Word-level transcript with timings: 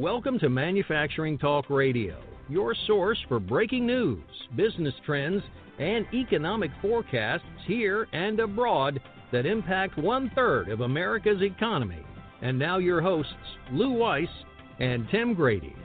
Welcome 0.00 0.38
to 0.38 0.48
Manufacturing 0.48 1.36
Talk 1.36 1.68
Radio, 1.68 2.22
your 2.48 2.74
source 2.86 3.18
for 3.28 3.38
breaking 3.38 3.84
news, 3.84 4.24
business 4.56 4.94
trends, 5.04 5.42
and 5.78 6.06
economic 6.14 6.70
forecasts 6.80 7.44
here 7.66 8.08
and 8.14 8.40
abroad 8.40 8.98
that 9.30 9.44
impact 9.44 9.98
one 9.98 10.30
third 10.34 10.70
of 10.70 10.80
America's 10.80 11.42
economy. 11.42 12.02
And 12.40 12.58
now, 12.58 12.78
your 12.78 13.02
hosts, 13.02 13.34
Lou 13.72 13.90
Weiss 13.90 14.30
and 14.78 15.06
Tim 15.10 15.34
Grady. 15.34 15.76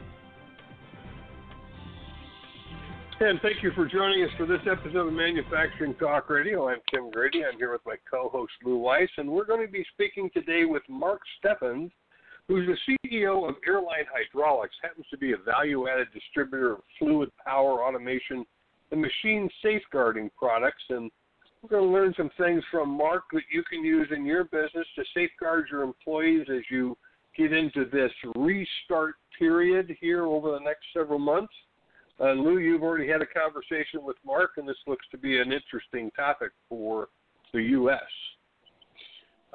And 3.19 3.41
thank 3.41 3.61
you 3.61 3.71
for 3.75 3.85
joining 3.85 4.23
us 4.23 4.31
for 4.37 4.45
this 4.45 4.61
episode 4.65 5.07
of 5.07 5.13
Manufacturing 5.13 5.93
Talk 5.95 6.29
Radio. 6.29 6.69
I'm 6.69 6.79
Tim 6.89 7.11
Grady. 7.11 7.43
I'm 7.43 7.57
here 7.57 7.73
with 7.73 7.81
my 7.85 7.97
co 8.09 8.29
host, 8.29 8.53
Lou 8.63 8.77
Weiss, 8.77 9.09
and 9.17 9.27
we're 9.29 9.43
going 9.43 9.65
to 9.65 9.69
be 9.69 9.85
speaking 9.91 10.29
today 10.33 10.63
with 10.63 10.83
Mark 10.87 11.19
Steffens 11.37 11.91
who's 12.47 12.67
the 12.67 13.07
CEO 13.13 13.49
of 13.49 13.55
Airline 13.67 14.05
Hydraulics, 14.11 14.75
happens 14.81 15.05
to 15.09 15.17
be 15.17 15.33
a 15.33 15.37
value 15.37 15.87
added 15.87 16.07
distributor 16.13 16.73
of 16.73 16.79
fluid 16.99 17.29
power 17.45 17.83
automation 17.83 18.45
and 18.91 19.01
machine 19.01 19.49
safeguarding 19.63 20.29
products. 20.37 20.83
And 20.89 21.09
we're 21.61 21.69
going 21.69 21.89
to 21.89 21.93
learn 21.93 22.13
some 22.15 22.29
things 22.37 22.63
from 22.71 22.89
Mark 22.89 23.23
that 23.33 23.41
you 23.51 23.63
can 23.63 23.83
use 23.83 24.07
in 24.15 24.25
your 24.25 24.43
business 24.43 24.85
to 24.95 25.03
safeguard 25.13 25.67
your 25.71 25.81
employees 25.81 26.47
as 26.49 26.61
you 26.69 26.95
get 27.35 27.51
into 27.51 27.85
this 27.91 28.11
restart 28.35 29.15
period 29.37 29.95
here 29.99 30.25
over 30.25 30.51
the 30.51 30.59
next 30.59 30.85
several 30.93 31.19
months. 31.19 31.53
Uh, 32.19 32.31
Lou, 32.31 32.59
you've 32.59 32.83
already 32.83 33.09
had 33.09 33.21
a 33.21 33.25
conversation 33.25 34.03
with 34.03 34.15
Mark, 34.25 34.51
and 34.57 34.67
this 34.67 34.77
looks 34.87 35.05
to 35.11 35.17
be 35.17 35.39
an 35.39 35.51
interesting 35.51 36.11
topic 36.11 36.51
for 36.69 37.09
the 37.53 37.61
U.S. 37.61 37.99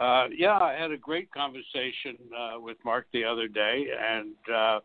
Uh, 0.01 0.29
yeah, 0.35 0.59
I 0.59 0.75
had 0.81 0.91
a 0.93 0.97
great 0.97 1.31
conversation 1.31 2.17
uh, 2.35 2.59
with 2.59 2.79
Mark 2.87 3.07
the 3.13 3.23
other 3.23 3.49
day 3.49 3.85
and 4.01 4.35
uh, 4.51 4.81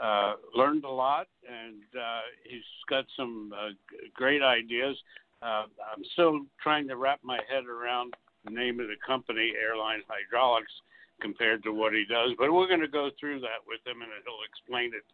uh, 0.00 0.34
learned 0.54 0.84
a 0.84 0.90
lot. 0.90 1.26
And 1.44 1.82
uh, 1.98 2.20
he's 2.44 2.62
got 2.88 3.04
some 3.16 3.52
uh, 3.52 3.70
great 4.14 4.42
ideas. 4.42 4.96
Uh, 5.42 5.64
I'm 5.92 6.04
still 6.12 6.40
trying 6.62 6.86
to 6.86 6.96
wrap 6.96 7.18
my 7.24 7.40
head 7.52 7.64
around 7.64 8.14
the 8.44 8.52
name 8.52 8.78
of 8.78 8.86
the 8.86 8.96
company, 9.04 9.52
Airline 9.60 10.02
Hydraulics, 10.06 10.72
compared 11.20 11.64
to 11.64 11.72
what 11.72 11.92
he 11.92 12.04
does. 12.08 12.30
But 12.38 12.52
we're 12.52 12.68
going 12.68 12.80
to 12.80 12.88
go 12.88 13.10
through 13.18 13.40
that 13.40 13.66
with 13.66 13.80
him, 13.84 14.02
and 14.02 14.10
he'll 14.24 14.46
explain 14.48 14.92
it. 14.94 15.04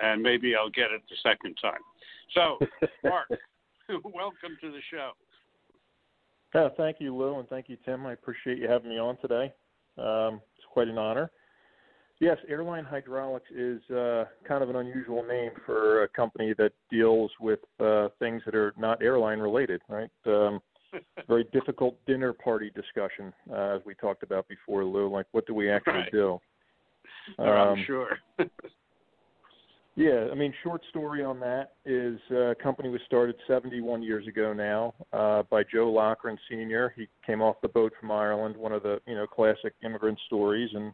And 0.00 0.22
maybe 0.22 0.54
I'll 0.54 0.70
get 0.70 0.92
it 0.92 1.02
the 1.10 1.16
second 1.22 1.56
time. 1.60 1.80
So, 2.32 2.58
Mark, 3.04 3.28
welcome 4.14 4.56
to 4.60 4.70
the 4.70 4.80
show. 4.90 5.12
Yeah, 6.54 6.68
thank 6.76 6.96
you, 7.00 7.16
Lou, 7.16 7.38
and 7.38 7.48
thank 7.48 7.68
you, 7.68 7.76
Tim. 7.84 8.06
I 8.06 8.12
appreciate 8.12 8.58
you 8.58 8.68
having 8.68 8.90
me 8.90 8.98
on 8.98 9.16
today. 9.18 9.52
Um, 9.98 10.40
it's 10.56 10.66
quite 10.72 10.88
an 10.88 10.98
honor. 10.98 11.30
Yes, 12.18 12.36
Airline 12.48 12.84
Hydraulics 12.84 13.50
is 13.50 13.80
uh, 13.90 14.24
kind 14.46 14.62
of 14.62 14.68
an 14.68 14.76
unusual 14.76 15.22
name 15.22 15.52
for 15.64 16.02
a 16.02 16.08
company 16.08 16.52
that 16.58 16.72
deals 16.90 17.30
with 17.40 17.60
uh, 17.78 18.08
things 18.18 18.42
that 18.44 18.54
are 18.54 18.74
not 18.76 19.02
airline 19.02 19.38
related, 19.38 19.80
right? 19.88 20.10
Um, 20.26 20.60
very 21.26 21.44
difficult 21.52 21.96
dinner 22.06 22.32
party 22.32 22.70
discussion, 22.74 23.32
uh, 23.50 23.76
as 23.76 23.80
we 23.86 23.94
talked 23.94 24.22
about 24.22 24.46
before, 24.48 24.84
Lou. 24.84 25.08
Like, 25.08 25.26
what 25.32 25.46
do 25.46 25.54
we 25.54 25.70
actually 25.70 25.94
right. 25.94 26.12
do? 26.12 26.38
Um, 27.38 27.48
I'm 27.48 27.84
sure. 27.86 28.18
Yeah, 29.96 30.28
I 30.30 30.34
mean, 30.34 30.54
short 30.62 30.82
story 30.88 31.24
on 31.24 31.40
that 31.40 31.72
is 31.84 32.18
uh, 32.30 32.54
company 32.62 32.88
was 32.88 33.00
started 33.06 33.34
71 33.48 34.02
years 34.02 34.26
ago 34.26 34.52
now 34.52 34.94
uh, 35.12 35.42
by 35.50 35.62
Joe 35.64 35.90
Loughran 35.90 36.38
Sr. 36.48 36.94
He 36.96 37.08
came 37.26 37.42
off 37.42 37.56
the 37.60 37.68
boat 37.68 37.92
from 37.98 38.12
Ireland, 38.12 38.56
one 38.56 38.72
of 38.72 38.84
the 38.84 39.00
you 39.06 39.16
know 39.16 39.26
classic 39.26 39.74
immigrant 39.84 40.18
stories, 40.26 40.70
and 40.74 40.92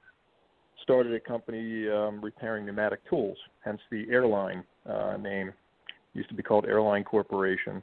started 0.83 1.13
a 1.13 1.21
company 1.21 1.89
um, 1.89 2.21
repairing 2.23 2.65
pneumatic 2.65 3.07
tools. 3.09 3.37
Hence 3.65 3.81
the 3.91 4.07
airline 4.11 4.65
uh, 4.89 5.19
name. 5.19 5.53
Used 6.15 6.31
to 6.31 6.35
be 6.35 6.43
called 6.43 6.65
Airline 6.65 7.05
Corporation. 7.05 7.83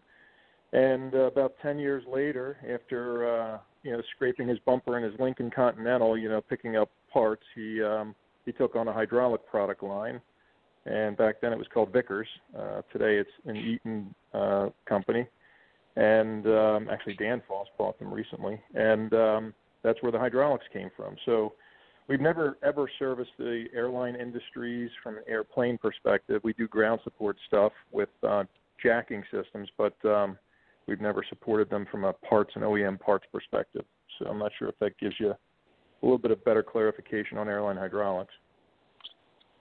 And 0.71 1.13
uh, 1.13 1.27
about 1.27 1.53
10 1.61 1.77
years 1.77 2.03
later, 2.11 2.57
after 2.67 3.53
uh, 3.53 3.59
you 3.83 3.91
know 3.91 4.01
scraping 4.15 4.47
his 4.47 4.57
bumper 4.65 4.97
in 4.97 5.03
his 5.03 5.13
Lincoln 5.19 5.51
Continental, 5.51 6.17
you 6.17 6.27
know 6.27 6.41
picking 6.41 6.75
up 6.75 6.89
parts, 7.13 7.43
he 7.53 7.83
um, 7.83 8.15
he 8.45 8.51
took 8.51 8.75
on 8.75 8.87
a 8.87 8.93
hydraulic 8.93 9.45
product 9.45 9.83
line 9.83 10.19
and 10.85 11.15
back 11.17 11.41
then 11.41 11.53
it 11.53 11.57
was 11.57 11.67
called 11.73 11.91
Vickers. 11.93 12.27
Uh, 12.57 12.81
today 12.91 13.17
it's 13.17 13.29
an 13.45 13.55
Eaton 13.55 14.15
uh, 14.33 14.69
company, 14.87 15.25
and 15.95 16.45
um, 16.47 16.89
actually 16.91 17.15
Danfoss 17.15 17.65
bought 17.77 17.97
them 17.99 18.13
recently, 18.13 18.59
and 18.75 19.13
um, 19.13 19.53
that's 19.83 20.01
where 20.01 20.11
the 20.11 20.19
hydraulics 20.19 20.65
came 20.73 20.89
from. 20.95 21.15
So 21.25 21.53
we've 22.07 22.21
never 22.21 22.57
ever 22.63 22.89
serviced 22.99 23.31
the 23.37 23.65
airline 23.73 24.15
industries 24.15 24.89
from 25.01 25.17
an 25.17 25.23
airplane 25.27 25.77
perspective. 25.77 26.41
We 26.43 26.53
do 26.53 26.67
ground 26.67 27.01
support 27.03 27.37
stuff 27.47 27.71
with 27.91 28.09
uh, 28.27 28.43
jacking 28.81 29.23
systems, 29.31 29.69
but 29.77 29.95
um, 30.05 30.37
we've 30.87 31.01
never 31.01 31.23
supported 31.29 31.69
them 31.69 31.85
from 31.89 32.03
a 32.03 32.13
parts 32.13 32.51
and 32.55 32.63
OEM 32.63 32.99
parts 32.99 33.25
perspective. 33.31 33.85
So 34.19 34.27
I'm 34.27 34.39
not 34.39 34.51
sure 34.59 34.67
if 34.67 34.77
that 34.79 34.97
gives 34.99 35.15
you 35.19 35.31
a 35.31 35.37
little 36.03 36.17
bit 36.17 36.31
of 36.31 36.43
better 36.43 36.61
clarification 36.61 37.37
on 37.37 37.47
airline 37.47 37.77
hydraulics. 37.77 38.33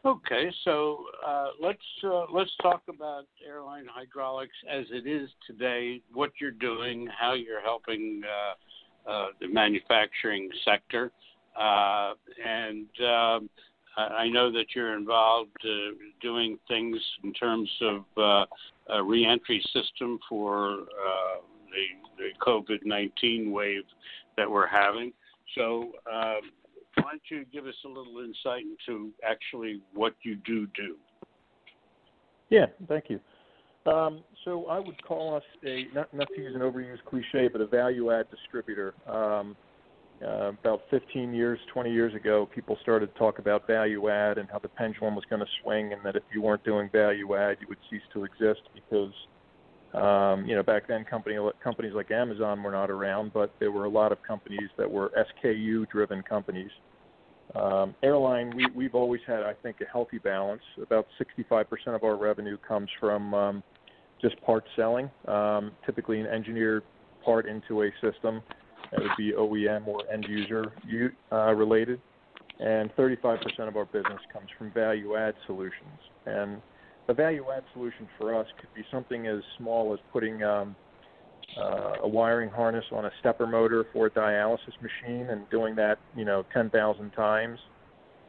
Okay, 0.05 0.51
so 0.65 1.05
uh, 1.25 1.51
let's 1.61 1.79
uh, 2.03 2.25
let's 2.33 2.51
talk 2.61 2.83
about 2.89 3.23
airline 3.47 3.87
hydraulics 3.89 4.57
as 4.69 4.85
it 4.91 5.07
is 5.07 5.31
today. 5.47 6.03
What 6.13 6.33
you're 6.41 6.51
doing, 6.51 7.07
how 7.17 7.35
you're 7.35 7.61
helping 7.61 8.23
uh, 8.27 9.09
uh 9.09 9.27
the 9.41 9.47
manufacturing 9.47 10.51
sector, 10.65 11.12
uh, 11.57 12.15
and 12.45 12.89
um, 13.01 13.49
I 13.97 14.27
know 14.29 14.51
that 14.51 14.75
you're 14.75 14.97
involved 14.97 15.57
uh, 15.65 15.95
doing 16.21 16.59
things 16.67 16.97
in 17.23 17.33
terms 17.35 17.71
of 17.83 18.49
a 18.89 19.05
reentry 19.05 19.62
system 19.73 20.19
for 20.29 20.79
the, 21.71 21.85
the 22.19 22.31
COVID-19 22.45 23.53
wave 23.53 23.85
that 24.37 24.51
we're 24.51 24.67
having. 24.67 25.12
So. 25.55 25.93
Why 26.97 27.13
don't 27.13 27.23
you 27.31 27.45
give 27.53 27.67
us 27.67 27.75
a 27.85 27.89
little 27.89 28.19
insight 28.19 28.63
into 28.63 29.11
actually 29.29 29.81
what 29.95 30.15
you 30.23 30.37
do 30.37 30.67
do? 30.69 30.97
Yeah, 32.51 32.67
thank 32.89 33.05
you. 33.09 33.19
Um, 33.91 34.23
so 34.45 34.67
I 34.67 34.79
would 34.79 35.03
call 35.03 35.35
us 35.35 35.43
a 35.67 35.87
not 35.95 36.13
not 36.15 36.29
to 36.37 36.41
use 36.41 36.55
an 36.55 36.61
overused 36.61 37.05
cliche, 37.07 37.49
but 37.49 37.61
a 37.61 37.67
value 37.67 38.13
add 38.13 38.27
distributor. 38.31 38.95
Um, 39.09 39.57
uh, 40.23 40.53
about 40.61 40.83
15 40.91 41.35
years, 41.35 41.59
20 41.73 41.93
years 41.93 42.15
ago, 42.15 42.49
people 42.55 42.79
started 42.81 43.13
to 43.13 43.19
talk 43.19 43.41
about 43.41 43.67
value 43.67 44.09
add 44.09 44.39
and 44.39 44.49
how 44.49 44.61
the 44.61 44.69
pendulum 44.69 45.17
was 45.17 45.25
going 45.29 45.41
to 45.41 45.49
swing, 45.63 45.93
and 45.93 46.01
that 46.05 46.15
if 46.15 46.23
you 46.33 46.41
weren't 46.41 46.63
doing 46.63 46.89
value 46.93 47.35
add, 47.35 47.57
you 47.61 47.67
would 47.69 47.79
cease 47.91 48.03
to 48.13 48.23
exist 48.23 48.61
because 48.73 49.13
um, 49.95 50.47
you 50.47 50.55
know, 50.55 50.63
back 50.63 50.89
then, 50.89 51.05
company 51.05 51.37
companies 51.63 51.93
like 51.95 52.11
Amazon 52.11 52.63
were 52.63 52.71
not 52.71 52.91
around, 52.91 53.33
but 53.33 53.53
there 53.61 53.71
were 53.71 53.85
a 53.85 53.91
lot 53.91 54.11
of 54.11 54.23
companies 54.23 54.71
that 54.79 54.91
were 54.91 55.13
SKU-driven 55.45 56.23
companies. 56.23 56.71
Um, 57.55 57.95
airline, 58.03 58.55
we, 58.57 58.67
we've 58.75 58.95
always 58.95 59.21
had, 59.27 59.43
I 59.43 59.53
think, 59.63 59.77
a 59.83 59.85
healthy 59.85 60.17
balance. 60.19 60.63
About 60.81 61.07
65% 61.21 61.67
of 61.89 62.05
our 62.05 62.17
revenue 62.17 62.57
comes 62.67 62.89
from 62.99 63.35
um, 63.35 63.63
just 64.23 64.41
part 64.43 64.65
selling, 64.77 65.11
um, 65.29 65.73
typically 65.85 66.21
an 66.21 66.27
engineered 66.27 66.85
part 67.23 67.47
into 67.47 67.83
a 67.83 67.91
system 68.01 68.41
that 68.91 69.01
would 69.01 69.17
be 69.19 69.33
OEM 69.33 69.87
or 69.87 70.01
end 70.11 70.25
user 70.29 70.73
uh, 71.31 71.53
related, 71.53 72.01
and 72.61 72.91
35% 72.97 73.39
of 73.69 73.77
our 73.77 73.85
business 73.87 74.21
comes 74.33 74.49
from 74.57 74.71
value 74.73 75.17
add 75.17 75.35
solutions. 75.47 75.99
And 76.25 76.63
a 77.09 77.15
value 77.15 77.45
add 77.55 77.65
solution 77.73 78.09
for 78.19 78.35
us 78.39 78.47
could 78.61 78.73
be 78.75 78.85
something 78.91 79.27
as 79.27 79.41
small 79.59 79.93
as 79.93 80.01
putting 80.13 80.43
um, 80.43 80.77
uh, 81.59 81.95
a 82.03 82.09
wiring 82.09 82.49
harness 82.49 82.85
on 82.93 83.07
a 83.07 83.11
stepper 83.21 83.47
motor 83.47 83.87
for 83.93 84.07
a 84.07 84.11
dialysis 84.11 84.75
machine 84.81 85.29
and 85.31 85.49
doing 85.50 85.75
that, 85.75 85.99
you 86.17 86.25
know, 86.25 86.44
10,000 86.53 87.11
times, 87.11 87.59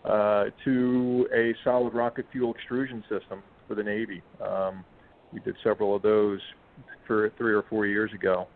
uh, 0.05 0.45
to 0.65 1.27
a 1.33 1.53
solid 1.63 1.93
rocket 1.93 2.25
fuel 2.31 2.53
extrusion 2.53 3.03
system 3.09 3.43
for 3.67 3.75
the 3.75 3.83
Navy. 3.83 4.21
Um, 4.41 4.83
we 5.31 5.39
did 5.39 5.55
several 5.63 5.95
of 5.95 6.01
those 6.01 6.39
for 7.07 7.31
three 7.37 7.53
or 7.53 7.63
four 7.69 7.85
years 7.85 8.11
ago. 8.13 8.47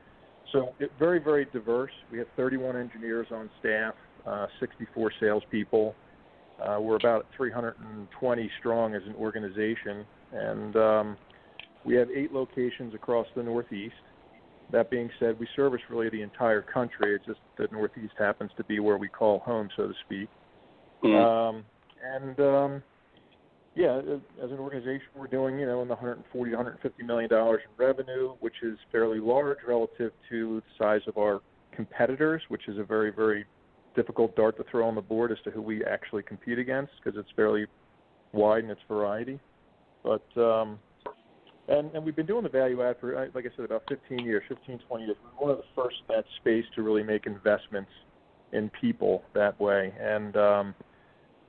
So 0.51 0.73
it, 0.79 0.91
very, 0.97 1.19
very 1.19 1.45
diverse. 1.45 1.91
We 2.11 2.17
have 2.17 2.27
31 2.35 2.75
engineers 2.75 3.27
on 3.31 3.49
staff, 3.59 3.93
uh, 4.25 4.47
64 4.59 5.11
salespeople, 5.19 5.95
uh, 6.61 6.77
we're 6.79 6.95
about 6.95 7.27
320 7.35 8.51
strong 8.59 8.95
as 8.95 9.03
an 9.05 9.15
organization, 9.15 10.05
and 10.31 10.75
um, 10.75 11.17
we 11.85 11.95
have 11.95 12.09
eight 12.11 12.31
locations 12.31 12.93
across 12.93 13.27
the 13.35 13.43
Northeast. 13.43 13.95
That 14.71 14.89
being 14.91 15.09
said, 15.19 15.39
we 15.39 15.47
service 15.55 15.81
really 15.89 16.09
the 16.09 16.21
entire 16.21 16.61
country. 16.61 17.15
It's 17.15 17.25
just 17.25 17.39
the 17.57 17.67
Northeast 17.71 18.13
happens 18.19 18.51
to 18.57 18.63
be 18.65 18.79
where 18.79 18.97
we 18.97 19.07
call 19.07 19.39
home, 19.39 19.69
so 19.77 19.87
to 19.87 19.93
speak. 20.05 20.29
Mm-hmm. 21.03 21.15
Um, 21.15 21.65
and 22.03 22.39
um, 22.39 22.83
yeah, 23.75 24.01
as 24.43 24.51
an 24.51 24.59
organization, 24.59 25.07
we're 25.15 25.27
doing 25.27 25.59
you 25.59 25.65
know 25.65 25.81
in 25.81 25.87
the 25.87 25.93
140 25.93 26.51
to 26.51 26.57
150 26.57 27.03
million 27.03 27.29
dollars 27.29 27.61
in 27.63 27.85
revenue, 27.85 28.33
which 28.39 28.55
is 28.63 28.77
fairly 28.91 29.19
large 29.19 29.57
relative 29.67 30.11
to 30.29 30.61
the 30.61 30.83
size 30.83 31.01
of 31.07 31.17
our 31.17 31.41
competitors, 31.71 32.41
which 32.49 32.67
is 32.67 32.77
a 32.77 32.83
very 32.83 33.11
very 33.11 33.45
difficult 33.95 34.35
dart 34.35 34.57
to 34.57 34.63
throw 34.69 34.87
on 34.87 34.95
the 34.95 35.01
board 35.01 35.31
as 35.31 35.37
to 35.43 35.51
who 35.51 35.61
we 35.61 35.83
actually 35.85 36.23
compete 36.23 36.59
against 36.59 36.91
because 37.03 37.19
it's 37.19 37.29
fairly 37.35 37.65
wide 38.33 38.63
in 38.63 38.69
its 38.69 38.81
variety. 38.87 39.39
But 40.07 40.41
um, 40.41 40.79
and 41.67 41.93
and 41.93 42.05
we've 42.05 42.15
been 42.15 42.25
doing 42.25 42.43
the 42.43 42.49
value 42.49 42.81
add 42.81 42.95
for 43.01 43.29
like 43.35 43.45
I 43.45 43.49
said 43.57 43.65
about 43.65 43.83
15 43.89 44.19
years, 44.19 44.41
15 44.47 44.79
20 44.87 45.03
years. 45.03 45.17
We're 45.21 45.47
one 45.47 45.51
of 45.51 45.57
the 45.57 45.63
first 45.75 45.97
in 46.07 46.15
that 46.15 46.23
space 46.39 46.63
to 46.75 46.81
really 46.81 47.03
make 47.03 47.25
investments 47.25 47.91
in 48.53 48.71
people 48.79 49.23
that 49.33 49.59
way. 49.59 49.93
And 49.99 50.37
um, 50.37 50.75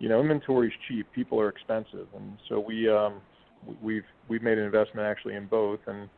you 0.00 0.08
know, 0.08 0.20
inventory 0.20 0.68
is 0.68 0.74
cheap, 0.88 1.06
people 1.12 1.40
are 1.40 1.48
expensive, 1.48 2.08
and 2.16 2.36
so 2.48 2.58
we 2.58 2.90
um, 2.90 3.20
we've 3.80 4.06
we've 4.28 4.42
made 4.42 4.58
an 4.58 4.64
investment 4.64 5.06
actually 5.06 5.36
in 5.36 5.46
both, 5.46 5.80
and 5.86 6.08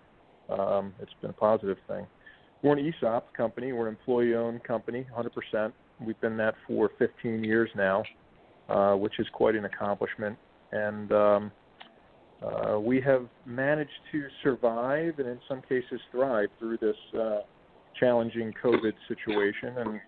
um, 0.48 0.94
it's 0.98 1.12
been 1.20 1.30
a 1.30 1.34
positive 1.34 1.76
thing. 1.88 2.06
We're 2.62 2.78
an 2.78 2.92
ESOP 2.92 3.34
company. 3.34 3.72
We're 3.72 3.88
an 3.88 3.96
employee-owned 3.96 4.64
company, 4.64 5.06
100%. 5.16 5.72
We've 6.04 6.20
been 6.20 6.36
that 6.36 6.54
for 6.66 6.90
15 6.98 7.42
years 7.42 7.70
now, 7.74 8.02
uh, 8.68 8.96
which 8.96 9.18
is 9.18 9.26
quite 9.32 9.54
an 9.54 9.64
accomplishment. 9.64 10.36
And 10.70 11.10
um, 11.10 11.52
uh, 12.42 12.78
we 12.78 13.00
have 13.00 13.26
managed 13.44 13.90
to 14.12 14.26
survive 14.42 15.18
and, 15.18 15.28
in 15.28 15.38
some 15.48 15.60
cases, 15.62 16.00
thrive 16.10 16.48
through 16.58 16.78
this 16.78 16.96
uh, 17.18 17.40
challenging 17.98 18.52
COVID 18.62 18.92
situation. 19.08 19.76
And 19.78 20.00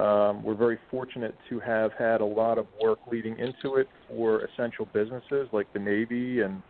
um, 0.00 0.42
we're 0.42 0.54
very 0.54 0.78
fortunate 0.90 1.36
to 1.50 1.60
have 1.60 1.92
had 1.98 2.20
a 2.20 2.24
lot 2.24 2.58
of 2.58 2.66
work 2.82 3.00
leading 3.10 3.38
into 3.38 3.76
it 3.76 3.88
for 4.08 4.44
essential 4.44 4.88
businesses 4.92 5.48
like 5.52 5.70
the 5.72 5.78
Navy 5.78 6.40
and 6.40 6.62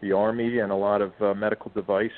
the 0.00 0.12
Army 0.12 0.58
and 0.58 0.72
a 0.72 0.76
lot 0.76 1.02
of 1.02 1.12
uh, 1.20 1.34
medical 1.34 1.70
device 1.72 2.10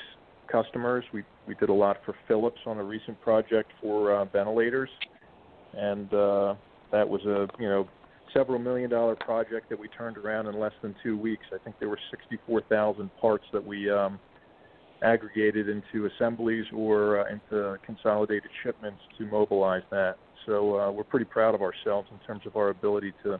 customers. 0.51 1.03
We 1.13 1.23
we 1.47 1.55
did 1.55 1.69
a 1.69 1.73
lot 1.73 1.97
for 2.05 2.15
Philips 2.27 2.59
on 2.65 2.77
a 2.77 2.83
recent 2.83 3.19
project 3.21 3.71
for 3.81 4.15
uh, 4.15 4.25
ventilators, 4.25 4.89
and 5.73 6.11
uh, 6.13 6.55
that 6.91 7.07
was 7.07 7.21
a 7.25 7.47
you 7.59 7.69
know 7.69 7.87
several 8.35 8.59
million 8.59 8.89
dollar 8.89 9.15
project 9.15 9.69
that 9.69 9.79
we 9.79 9.87
turned 9.89 10.17
around 10.17 10.47
in 10.47 10.59
less 10.59 10.73
than 10.81 10.95
two 11.01 11.17
weeks. 11.17 11.45
I 11.53 11.57
think 11.63 11.77
there 11.79 11.89
were 11.89 11.99
64,000 12.11 13.09
parts 13.19 13.45
that 13.53 13.65
we 13.65 13.89
um, 13.89 14.19
aggregated 15.01 15.69
into 15.69 16.07
assemblies 16.07 16.65
or 16.73 17.21
uh, 17.21 17.31
into 17.31 17.77
consolidated 17.85 18.49
shipments 18.63 19.01
to 19.17 19.25
mobilize 19.25 19.83
that. 19.91 20.15
So 20.45 20.79
uh, 20.79 20.91
we're 20.91 21.03
pretty 21.03 21.25
proud 21.25 21.55
of 21.55 21.61
ourselves 21.61 22.07
in 22.11 22.19
terms 22.27 22.43
of 22.45 22.55
our 22.55 22.69
ability 22.69 23.13
to 23.23 23.39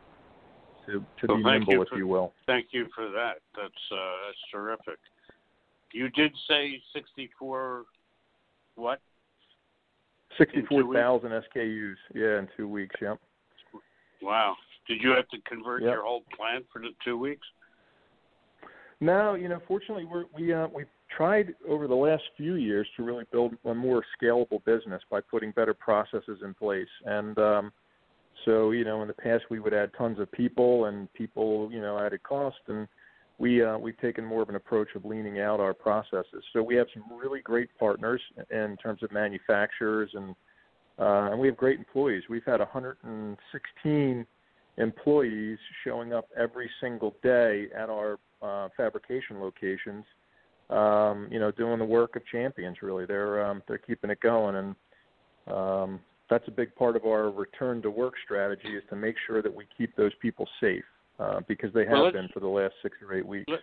to, 0.86 1.04
to 1.20 1.26
well, 1.26 1.38
be 1.38 1.42
nimble, 1.42 1.72
you 1.72 1.82
if 1.82 1.88
you 1.96 2.06
will. 2.06 2.32
Thank 2.46 2.68
you 2.70 2.86
for 2.94 3.10
that. 3.10 3.38
That's 3.56 3.74
uh, 3.90 3.96
that's 4.26 4.38
terrific. 4.52 4.98
You 5.92 6.08
did 6.10 6.32
say 6.48 6.80
64 6.94 7.84
what? 8.76 9.00
64,000 10.38 11.30
SKUs. 11.30 11.94
Yeah, 12.14 12.38
in 12.38 12.48
two 12.56 12.68
weeks. 12.68 12.94
Yep. 13.00 13.18
Wow. 14.22 14.54
Did 14.88 15.02
you 15.02 15.10
have 15.10 15.28
to 15.28 15.38
convert 15.48 15.82
yep. 15.82 15.92
your 15.92 16.02
whole 16.02 16.22
plant 16.36 16.64
for 16.72 16.80
the 16.80 16.90
two 17.04 17.18
weeks? 17.18 17.46
No, 19.00 19.34
you 19.34 19.48
know, 19.48 19.60
fortunately, 19.68 20.04
we're, 20.04 20.24
we 20.34 20.52
uh, 20.52 20.68
we've 20.74 20.86
tried 21.14 21.54
over 21.68 21.86
the 21.86 21.94
last 21.94 22.22
few 22.36 22.54
years 22.54 22.86
to 22.96 23.02
really 23.02 23.24
build 23.30 23.54
a 23.66 23.74
more 23.74 24.02
scalable 24.20 24.64
business 24.64 25.02
by 25.10 25.20
putting 25.20 25.50
better 25.50 25.74
processes 25.74 26.38
in 26.42 26.54
place. 26.54 26.88
And 27.04 27.38
um, 27.38 27.72
so, 28.44 28.70
you 28.70 28.84
know, 28.84 29.02
in 29.02 29.08
the 29.08 29.14
past 29.14 29.44
we 29.50 29.60
would 29.60 29.74
add 29.74 29.90
tons 29.98 30.18
of 30.18 30.30
people, 30.32 30.86
and 30.86 31.12
people, 31.12 31.68
you 31.70 31.80
know, 31.80 31.98
added 31.98 32.22
cost, 32.22 32.56
and 32.68 32.88
we 33.38 33.62
uh, 33.62 33.76
we've 33.76 33.98
taken 33.98 34.24
more 34.24 34.42
of 34.42 34.48
an 34.48 34.56
approach 34.56 34.88
of 34.94 35.04
leaning 35.04 35.40
out 35.40 35.60
our 35.60 35.74
processes. 35.74 36.42
So 36.52 36.62
we 36.62 36.74
have 36.76 36.86
some 36.94 37.04
really 37.18 37.40
great 37.40 37.68
partners 37.78 38.20
in 38.50 38.78
terms 38.82 39.02
of 39.02 39.12
manufacturers, 39.12 40.10
and 40.14 40.34
uh, 40.98 41.30
and 41.30 41.38
we 41.38 41.48
have 41.48 41.56
great 41.56 41.78
employees. 41.78 42.22
We've 42.30 42.44
had 42.44 42.60
116 42.60 44.26
employees 44.78 45.58
showing 45.84 46.12
up 46.12 46.28
every 46.36 46.70
single 46.80 47.14
day 47.22 47.68
at 47.76 47.88
our 47.88 48.18
uh, 48.42 48.68
fabrication 48.76 49.40
locations. 49.40 50.04
Um, 50.68 51.28
you 51.30 51.38
know, 51.38 51.52
doing 51.52 51.78
the 51.78 51.84
work 51.84 52.16
of 52.16 52.22
champions. 52.26 52.78
Really, 52.82 53.06
they're 53.06 53.46
um, 53.46 53.62
they're 53.68 53.78
keeping 53.78 54.10
it 54.10 54.20
going, 54.20 54.56
and 54.56 55.54
um, 55.54 56.00
that's 56.28 56.46
a 56.48 56.50
big 56.50 56.74
part 56.74 56.96
of 56.96 57.04
our 57.04 57.30
return 57.30 57.80
to 57.82 57.90
work 57.90 58.14
strategy 58.24 58.76
is 58.76 58.82
to 58.90 58.96
make 58.96 59.14
sure 59.26 59.42
that 59.42 59.54
we 59.54 59.64
keep 59.78 59.94
those 59.94 60.12
people 60.20 60.48
safe 60.60 60.82
uh, 61.20 61.40
because 61.46 61.72
they 61.72 61.84
have 61.84 61.92
well, 61.92 62.12
been 62.12 62.28
for 62.34 62.40
the 62.40 62.48
last 62.48 62.74
six 62.82 62.96
or 63.00 63.14
eight 63.14 63.26
weeks. 63.26 63.44
Let, 63.48 63.60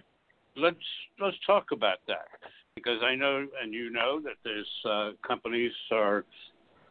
let's 0.56 0.77
let's 1.19 1.38
talk 1.45 1.68
about 1.71 1.98
that 2.07 2.27
because 2.75 3.01
I 3.04 3.16
know 3.16 3.45
and 3.62 3.74
you 3.74 3.89
know 3.89 4.21
that 4.21 4.36
there's 4.44 4.69
uh, 4.86 5.12
companies 5.27 5.74
are 5.92 6.25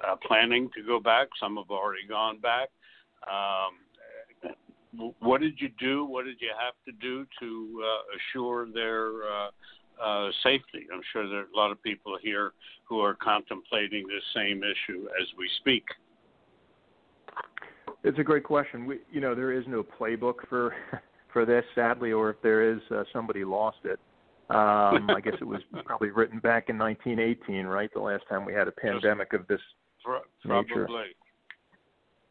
uh, 0.06 0.16
planning 0.26 0.68
to 0.76 0.82
go 0.82 1.00
back. 1.00 1.28
Some 1.40 1.56
have 1.56 1.70
already 1.70 2.06
gone 2.08 2.38
back. 2.38 2.68
Um, 3.26 3.78
what 5.20 5.40
did 5.40 5.54
you 5.58 5.68
do? 5.78 6.04
What 6.04 6.24
did 6.24 6.36
you 6.40 6.50
have 6.58 6.74
to 6.86 6.92
do 7.00 7.26
to 7.40 7.82
uh, 7.84 8.16
assure 8.16 8.66
their 8.72 9.08
uh, 9.24 9.50
uh, 10.02 10.30
safety? 10.42 10.86
I'm 10.92 11.00
sure 11.12 11.28
there 11.28 11.40
are 11.40 11.48
a 11.54 11.56
lot 11.56 11.70
of 11.70 11.82
people 11.82 12.18
here 12.22 12.52
who 12.84 13.00
are 13.00 13.14
contemplating 13.14 14.06
this 14.06 14.22
same 14.34 14.62
issue 14.62 15.06
as 15.20 15.26
we 15.38 15.48
speak. 15.60 15.84
It's 18.04 18.18
a 18.18 18.24
great 18.24 18.44
question. 18.44 18.84
We, 18.84 18.98
you 19.10 19.20
know, 19.20 19.34
there 19.34 19.52
is 19.52 19.64
no 19.66 19.82
playbook 19.82 20.46
for 20.48 20.74
for 21.32 21.46
this, 21.46 21.64
sadly, 21.74 22.12
or 22.12 22.30
if 22.30 22.36
there 22.42 22.70
is, 22.70 22.80
uh, 22.90 23.04
somebody 23.12 23.44
lost 23.44 23.78
it. 23.84 23.98
Um, 24.50 25.08
I 25.08 25.20
guess 25.22 25.34
it 25.40 25.46
was 25.46 25.62
probably 25.86 26.10
written 26.10 26.38
back 26.40 26.68
in 26.68 26.76
1918, 26.76 27.64
right? 27.64 27.90
The 27.94 28.00
last 28.00 28.24
time 28.28 28.44
we 28.44 28.52
had 28.52 28.68
a 28.68 28.72
pandemic 28.72 29.32
of 29.32 29.46
this 29.46 29.60
probably. 30.04 30.68
nature. 30.68 30.86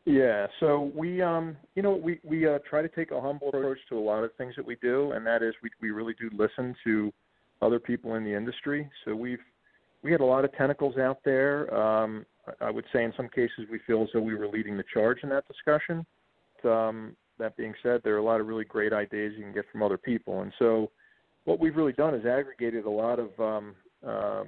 Yeah, 0.06 0.48
so 0.60 0.92
we, 0.96 1.22
um, 1.22 1.56
you 1.76 1.84
know, 1.84 1.96
we 1.96 2.20
we 2.24 2.48
uh, 2.48 2.58
try 2.68 2.82
to 2.82 2.90
take 2.90 3.12
a 3.12 3.22
humble 3.22 3.50
approach 3.50 3.78
to 3.90 4.00
a 4.00 4.02
lot 4.02 4.24
of 4.24 4.34
things 4.36 4.56
that 4.56 4.66
we 4.66 4.76
do, 4.82 5.12
and 5.12 5.26
that 5.28 5.44
is 5.44 5.54
we 5.62 5.70
we 5.80 5.92
really 5.92 6.16
do 6.20 6.30
listen 6.36 6.76
to 6.84 7.14
other 7.62 7.80
people 7.80 8.16
in 8.16 8.24
the 8.24 8.36
industry. 8.36 8.90
So 9.06 9.16
we've 9.16 9.40
we 10.02 10.12
had 10.12 10.22
a 10.22 10.26
lot 10.26 10.44
of 10.44 10.52
tentacles 10.54 10.98
out 10.98 11.20
there. 11.24 11.72
Um, 11.74 12.26
I 12.60 12.72
would 12.72 12.86
say 12.92 13.04
in 13.04 13.14
some 13.16 13.30
cases 13.30 13.68
we 13.72 13.80
feel 13.86 14.02
as 14.02 14.10
though 14.12 14.22
we 14.22 14.34
were 14.34 14.48
leading 14.48 14.76
the 14.76 14.84
charge 14.92 15.20
in 15.22 15.30
that 15.30 15.48
discussion. 15.48 16.04
Um, 16.64 17.16
that 17.38 17.56
being 17.56 17.74
said, 17.84 18.02
there 18.04 18.16
are 18.16 18.20
a 18.20 18.24
lot 18.24 18.40
of 18.42 18.48
really 18.48 18.66
great 18.66 18.94
ideas 18.94 19.34
you 19.38 19.44
can 19.44 19.54
get 19.54 19.66
from 19.72 19.84
other 19.84 19.98
people, 19.98 20.42
and 20.42 20.52
so 20.58 20.90
what 21.44 21.60
we've 21.60 21.76
really 21.76 21.94
done 21.94 22.16
is 22.16 22.26
aggregated 22.26 22.86
a 22.86 22.90
lot 22.90 23.20
of 23.20 23.40
um, 23.40 23.76
uh, 24.06 24.44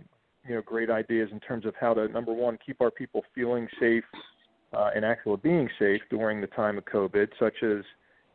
you 0.47 0.55
know 0.55 0.63
great 0.63 0.89
ideas 0.89 1.29
in 1.31 1.39
terms 1.39 1.67
of 1.67 1.75
how 1.79 1.93
to 1.93 2.07
number 2.07 2.33
one 2.33 2.57
keep 2.65 2.81
our 2.81 2.91
people 2.91 3.21
feeling 3.35 3.67
safe 3.79 4.03
uh, 4.73 4.89
and 4.95 5.05
actually 5.05 5.37
being 5.37 5.69
safe 5.79 6.01
during 6.09 6.41
the 6.41 6.47
time 6.47 6.77
of 6.77 6.85
COVID, 6.85 7.27
such 7.39 7.63
as 7.63 7.83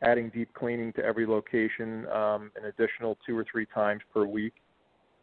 adding 0.01 0.29
deep 0.29 0.53
cleaning 0.53 0.93
to 0.93 1.03
every 1.03 1.27
location 1.27 2.07
um, 2.07 2.51
an 2.55 2.65
additional 2.65 3.17
two 3.25 3.37
or 3.37 3.45
three 3.51 3.65
times 3.65 4.01
per 4.13 4.25
week 4.25 4.53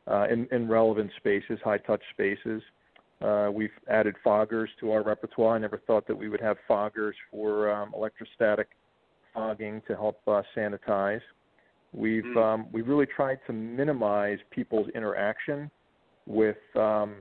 uh, 0.06 0.26
in, 0.30 0.46
in 0.52 0.68
relevant 0.68 1.11
spaces, 1.16 1.58
high 1.64 1.78
touch 1.78 2.02
spaces. 2.12 2.62
Uh, 3.23 3.49
we've 3.50 3.70
added 3.88 4.14
foggers 4.25 4.66
to 4.78 4.92
our 4.92 5.02
repertoire. 5.02 5.56
I 5.56 5.58
never 5.58 5.80
thought 5.87 6.06
that 6.06 6.14
we 6.14 6.28
would 6.28 6.40
have 6.40 6.58
foggers 6.68 7.14
for 7.30 7.73
um, 7.73 7.92
electrostatic 7.94 8.68
fogging 9.32 9.82
to 9.88 9.94
help 9.94 10.20
uh, 10.26 10.42
sanitize. 10.54 11.23
We've 11.92 12.25
Mm. 12.25 12.37
um, 12.37 12.66
we 12.73 12.82
really 12.82 13.06
tried 13.06 13.38
to 13.46 13.54
minimize 13.54 14.38
people's 14.50 14.88
interaction 14.90 15.70
with 16.26 16.58
um, 16.75 17.16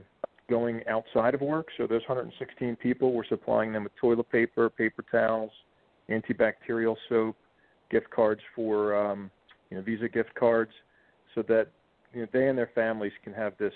going 0.48 0.82
outside 0.88 1.34
of 1.34 1.40
work. 1.40 1.68
So 1.76 1.86
those 1.86 2.02
116 2.08 2.76
people, 2.76 3.12
we're 3.12 3.26
supplying 3.26 3.72
them 3.72 3.84
with 3.84 3.94
toilet 3.96 4.30
paper, 4.30 4.70
paper 4.70 5.04
towels, 5.10 5.50
antibacterial 6.08 6.96
soap, 7.08 7.36
gift 7.90 8.10
cards 8.10 8.40
for 8.54 8.96
um, 8.96 9.30
you 9.70 9.76
know 9.76 9.82
Visa 9.82 10.08
gift 10.08 10.34
cards, 10.34 10.72
so 11.34 11.42
that 11.42 11.68
you 12.12 12.22
know 12.22 12.26
they 12.32 12.48
and 12.48 12.56
their 12.56 12.70
families 12.74 13.12
can 13.24 13.32
have 13.32 13.54
this 13.58 13.74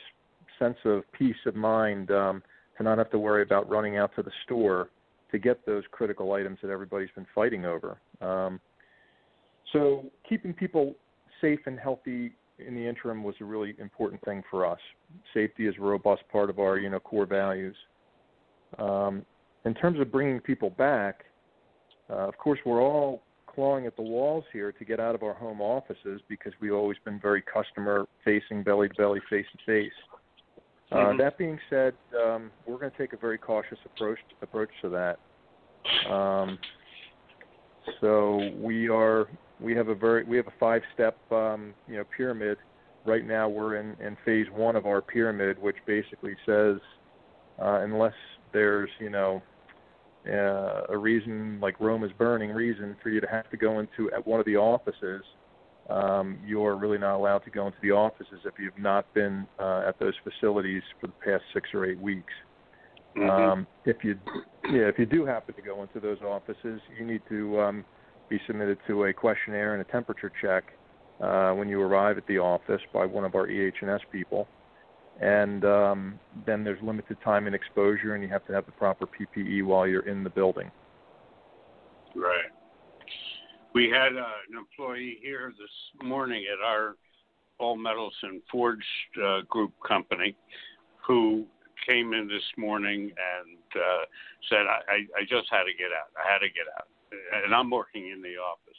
sense 0.58 0.76
of 0.84 1.02
peace 1.12 1.36
of 1.46 1.56
mind 1.56 2.10
um, 2.10 2.42
to 2.76 2.82
not 2.82 2.98
have 2.98 3.10
to 3.10 3.18
worry 3.18 3.42
about 3.42 3.68
running 3.68 3.96
out 3.96 4.14
to 4.16 4.22
the 4.22 4.32
store 4.44 4.90
to 5.30 5.38
get 5.38 5.64
those 5.64 5.84
critical 5.90 6.32
items 6.32 6.58
that 6.62 6.70
everybody's 6.70 7.10
been 7.14 7.26
fighting 7.34 7.64
over. 7.64 7.98
Um, 8.20 8.60
so 9.72 10.10
keeping 10.28 10.52
people 10.52 10.94
safe 11.40 11.60
and 11.66 11.78
healthy 11.78 12.32
in 12.66 12.74
the 12.74 12.86
interim 12.86 13.22
was 13.22 13.34
a 13.40 13.44
really 13.44 13.74
important 13.78 14.20
thing 14.22 14.42
for 14.50 14.66
us. 14.66 14.78
Safety 15.34 15.66
is 15.66 15.74
a 15.78 15.82
robust 15.82 16.22
part 16.30 16.50
of 16.50 16.58
our 16.58 16.78
you 16.78 16.90
know 16.90 17.00
core 17.00 17.26
values. 17.26 17.76
Um, 18.78 19.24
in 19.64 19.74
terms 19.74 20.00
of 20.00 20.10
bringing 20.10 20.40
people 20.40 20.70
back, 20.70 21.24
uh, 22.08 22.28
of 22.28 22.36
course 22.38 22.58
we're 22.64 22.82
all 22.82 23.22
clawing 23.46 23.86
at 23.86 23.96
the 23.96 24.02
walls 24.02 24.44
here 24.52 24.72
to 24.72 24.84
get 24.84 25.00
out 25.00 25.14
of 25.14 25.22
our 25.22 25.34
home 25.34 25.60
offices 25.60 26.20
because 26.28 26.52
we've 26.60 26.72
always 26.72 26.96
been 27.04 27.18
very 27.20 27.42
customer 27.42 28.06
facing, 28.24 28.62
belly 28.62 28.88
to 28.88 28.94
belly, 28.94 29.20
face 29.28 29.46
to 29.52 29.58
face. 29.64 29.92
Uh, 30.92 31.12
Mhm. 31.12 31.18
that 31.18 31.38
being 31.38 31.58
said, 31.68 31.94
um, 32.16 32.50
we're 32.66 32.78
going 32.78 32.90
to 32.90 32.98
take 32.98 33.12
a 33.12 33.16
very 33.16 33.38
cautious 33.38 33.78
approach 33.84 34.18
approach 34.40 34.70
to 34.80 34.88
that. 34.88 35.18
Um, 36.10 36.58
so 38.00 38.50
we 38.56 38.88
are 38.88 39.28
we 39.60 39.74
have 39.74 39.88
a 39.88 39.94
very 39.94 40.24
we 40.24 40.36
have 40.36 40.46
a 40.46 40.54
five 40.58 40.82
step 40.94 41.18
um, 41.30 41.74
you 41.86 41.96
know 41.96 42.04
pyramid. 42.16 42.58
Right 43.04 43.26
now 43.26 43.48
we're 43.48 43.76
in, 43.76 43.96
in 44.00 44.16
phase 44.24 44.46
one 44.52 44.76
of 44.76 44.86
our 44.86 45.00
pyramid, 45.00 45.60
which 45.60 45.76
basically 45.86 46.36
says 46.46 46.76
uh, 47.60 47.80
unless 47.82 48.14
there's 48.52 48.90
you 48.98 49.10
know 49.10 49.42
uh, 50.28 50.82
a 50.88 50.96
reason 50.96 51.58
like 51.60 51.80
Rome 51.80 52.04
is 52.04 52.12
burning 52.18 52.50
reason 52.50 52.96
for 53.02 53.08
you 53.10 53.20
to 53.20 53.26
have 53.26 53.48
to 53.50 53.56
go 53.56 53.78
into 53.78 54.10
at 54.12 54.26
one 54.26 54.38
of 54.38 54.46
the 54.46 54.56
offices, 54.56 55.24
um, 55.88 56.38
you're 56.44 56.76
really 56.76 56.98
not 56.98 57.16
allowed 57.16 57.38
to 57.44 57.50
go 57.50 57.66
into 57.66 57.78
the 57.82 57.90
offices 57.90 58.40
if 58.44 58.54
you've 58.58 58.78
not 58.78 59.06
been 59.14 59.46
uh, 59.58 59.82
at 59.88 59.98
those 59.98 60.14
facilities 60.22 60.82
for 61.00 61.06
the 61.06 61.12
past 61.24 61.42
six 61.54 61.70
or 61.72 61.86
eight 61.86 61.98
weeks. 61.98 62.32
Mhm. 63.16 63.28
Um, 63.30 63.66
if 63.86 64.04
you, 64.04 64.18
yeah, 64.64 64.88
if 64.88 64.98
you 64.98 65.06
do 65.06 65.24
happen 65.24 65.54
to 65.54 65.62
go 65.62 65.82
into 65.82 66.00
those 66.00 66.20
offices, 66.22 66.80
you 66.98 67.04
need 67.04 67.22
to 67.28 67.60
um, 67.60 67.84
be 68.30 68.40
submitted 68.46 68.78
to 68.86 69.04
a 69.04 69.12
questionnaire 69.12 69.74
and 69.74 69.82
a 69.82 69.92
temperature 69.92 70.32
check 70.40 70.64
uh, 71.20 71.52
when 71.52 71.68
you 71.68 71.80
arrive 71.82 72.16
at 72.16 72.26
the 72.26 72.38
office 72.38 72.80
by 72.94 73.04
one 73.04 73.24
of 73.24 73.34
our 73.34 73.48
EH&S 73.48 74.00
people. 74.10 74.48
And 75.20 75.64
um, 75.66 76.18
then 76.46 76.64
there's 76.64 76.82
limited 76.82 77.18
time 77.22 77.46
and 77.46 77.54
exposure, 77.54 78.14
and 78.14 78.22
you 78.22 78.30
have 78.30 78.46
to 78.46 78.54
have 78.54 78.64
the 78.64 78.72
proper 78.72 79.06
PPE 79.06 79.64
while 79.64 79.86
you're 79.86 80.08
in 80.08 80.24
the 80.24 80.30
building. 80.30 80.70
Right. 82.14 82.50
We 83.74 83.90
had 83.90 84.16
uh, 84.16 84.24
an 84.50 84.56
employee 84.56 85.18
here 85.20 85.52
this 85.58 86.06
morning 86.06 86.44
at 86.50 86.64
our 86.64 86.96
All 87.58 87.76
Metals 87.76 88.14
and 88.22 88.40
Forged 88.50 88.84
uh, 89.22 89.40
Group 89.48 89.72
company 89.86 90.34
who 91.06 91.44
came 91.86 92.14
in 92.14 92.26
this 92.28 92.42
morning 92.56 93.02
and 93.02 93.82
uh, 93.82 94.04
said, 94.48 94.62
I, 94.66 94.92
I, 94.92 94.96
I 95.20 95.22
just 95.22 95.48
had 95.50 95.64
to 95.64 95.74
get 95.76 95.92
out. 95.92 96.10
I 96.16 96.32
had 96.32 96.38
to 96.38 96.48
get 96.48 96.66
out. 96.78 96.88
And 97.44 97.54
I'm 97.54 97.70
working 97.70 98.10
in 98.10 98.22
the 98.22 98.36
office 98.36 98.76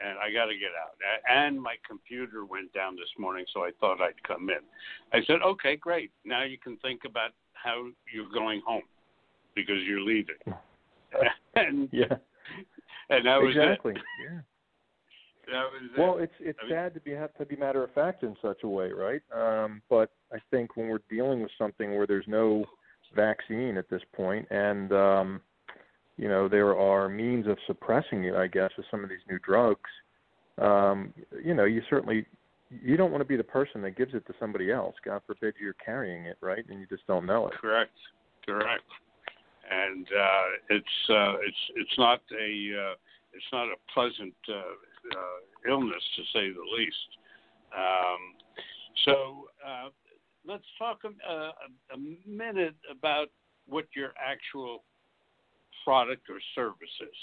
and 0.00 0.18
I 0.18 0.32
got 0.32 0.46
to 0.46 0.54
get 0.54 0.70
out. 0.78 0.94
And 1.28 1.60
my 1.60 1.74
computer 1.86 2.44
went 2.44 2.72
down 2.72 2.94
this 2.96 3.10
morning, 3.18 3.44
so 3.52 3.62
I 3.64 3.70
thought 3.80 4.00
I'd 4.00 4.22
come 4.22 4.48
in. 4.48 4.62
I 5.12 5.24
said, 5.26 5.42
okay, 5.44 5.76
great. 5.76 6.10
Now 6.24 6.44
you 6.44 6.58
can 6.58 6.76
think 6.78 7.02
about 7.04 7.30
how 7.52 7.86
you're 8.12 8.30
going 8.32 8.62
home 8.66 8.82
because 9.54 9.78
you're 9.86 10.00
leaving. 10.00 10.36
and 11.56 11.88
Yeah, 11.90 12.04
and 13.10 13.26
that 13.26 13.40
was 13.40 13.54
exactly. 13.56 13.92
it. 13.92 13.98
Yeah. 14.30 14.40
That 15.46 15.64
was 15.72 15.90
it. 15.96 15.98
Well, 15.98 16.18
it's 16.18 16.32
it's 16.40 16.58
I 16.60 16.66
mean- 16.66 16.74
sad 16.74 16.92
to 16.92 17.00
be 17.00 17.12
have 17.12 17.32
to 17.38 17.46
be 17.46 17.56
matter 17.56 17.82
of 17.82 17.90
fact 17.94 18.22
in 18.22 18.36
such 18.42 18.64
a 18.64 18.68
way, 18.68 18.92
right? 18.92 19.22
Um, 19.34 19.80
but 19.88 20.10
I 20.30 20.36
think 20.50 20.76
when 20.76 20.88
we're 20.88 21.00
dealing 21.08 21.40
with 21.40 21.50
something 21.56 21.96
where 21.96 22.06
there's 22.06 22.26
no 22.28 22.66
vaccine 23.16 23.78
at 23.78 23.88
this 23.88 24.02
point, 24.14 24.46
and 24.50 24.92
um, 24.92 25.40
you 26.18 26.28
know 26.28 26.48
there 26.48 26.76
are 26.76 27.08
means 27.08 27.46
of 27.46 27.56
suppressing 27.66 28.24
it, 28.24 28.34
I 28.34 28.48
guess, 28.48 28.70
with 28.76 28.86
some 28.90 29.02
of 29.02 29.08
these 29.08 29.24
new 29.30 29.38
drugs. 29.38 29.90
Um, 30.60 31.14
you 31.42 31.54
know, 31.54 31.64
you 31.64 31.80
certainly 31.88 32.26
you 32.70 32.96
don't 32.96 33.10
want 33.10 33.22
to 33.22 33.26
be 33.26 33.36
the 33.36 33.44
person 33.44 33.80
that 33.82 33.96
gives 33.96 34.14
it 34.14 34.26
to 34.26 34.34
somebody 34.38 34.70
else. 34.70 34.94
God 35.04 35.22
forbid 35.26 35.54
you're 35.60 35.74
carrying 35.74 36.24
it, 36.24 36.36
right? 36.40 36.64
And 36.68 36.80
you 36.80 36.86
just 36.86 37.06
don't 37.06 37.24
know 37.24 37.46
it. 37.46 37.54
Correct, 37.54 37.92
correct. 38.44 38.82
And 39.70 40.06
uh, 40.06 40.44
it's 40.70 41.10
uh, 41.10 41.34
it's 41.46 41.62
it's 41.76 41.98
not 41.98 42.20
a 42.32 42.90
uh, 42.90 42.94
it's 43.32 43.46
not 43.52 43.66
a 43.68 43.76
pleasant 43.94 44.34
uh, 44.48 44.52
uh, 44.52 45.70
illness 45.70 46.02
to 46.16 46.22
say 46.32 46.50
the 46.50 46.76
least. 46.76 46.96
Um, 47.76 48.34
so 49.04 49.44
uh, 49.66 49.88
let's 50.46 50.64
talk 50.78 51.00
a, 51.04 51.32
a, 51.32 51.52
a 51.94 52.28
minute 52.28 52.74
about 52.90 53.28
what 53.66 53.84
your 53.94 54.12
actual 54.18 54.82
product 55.84 56.28
or 56.28 56.38
services. 56.54 57.16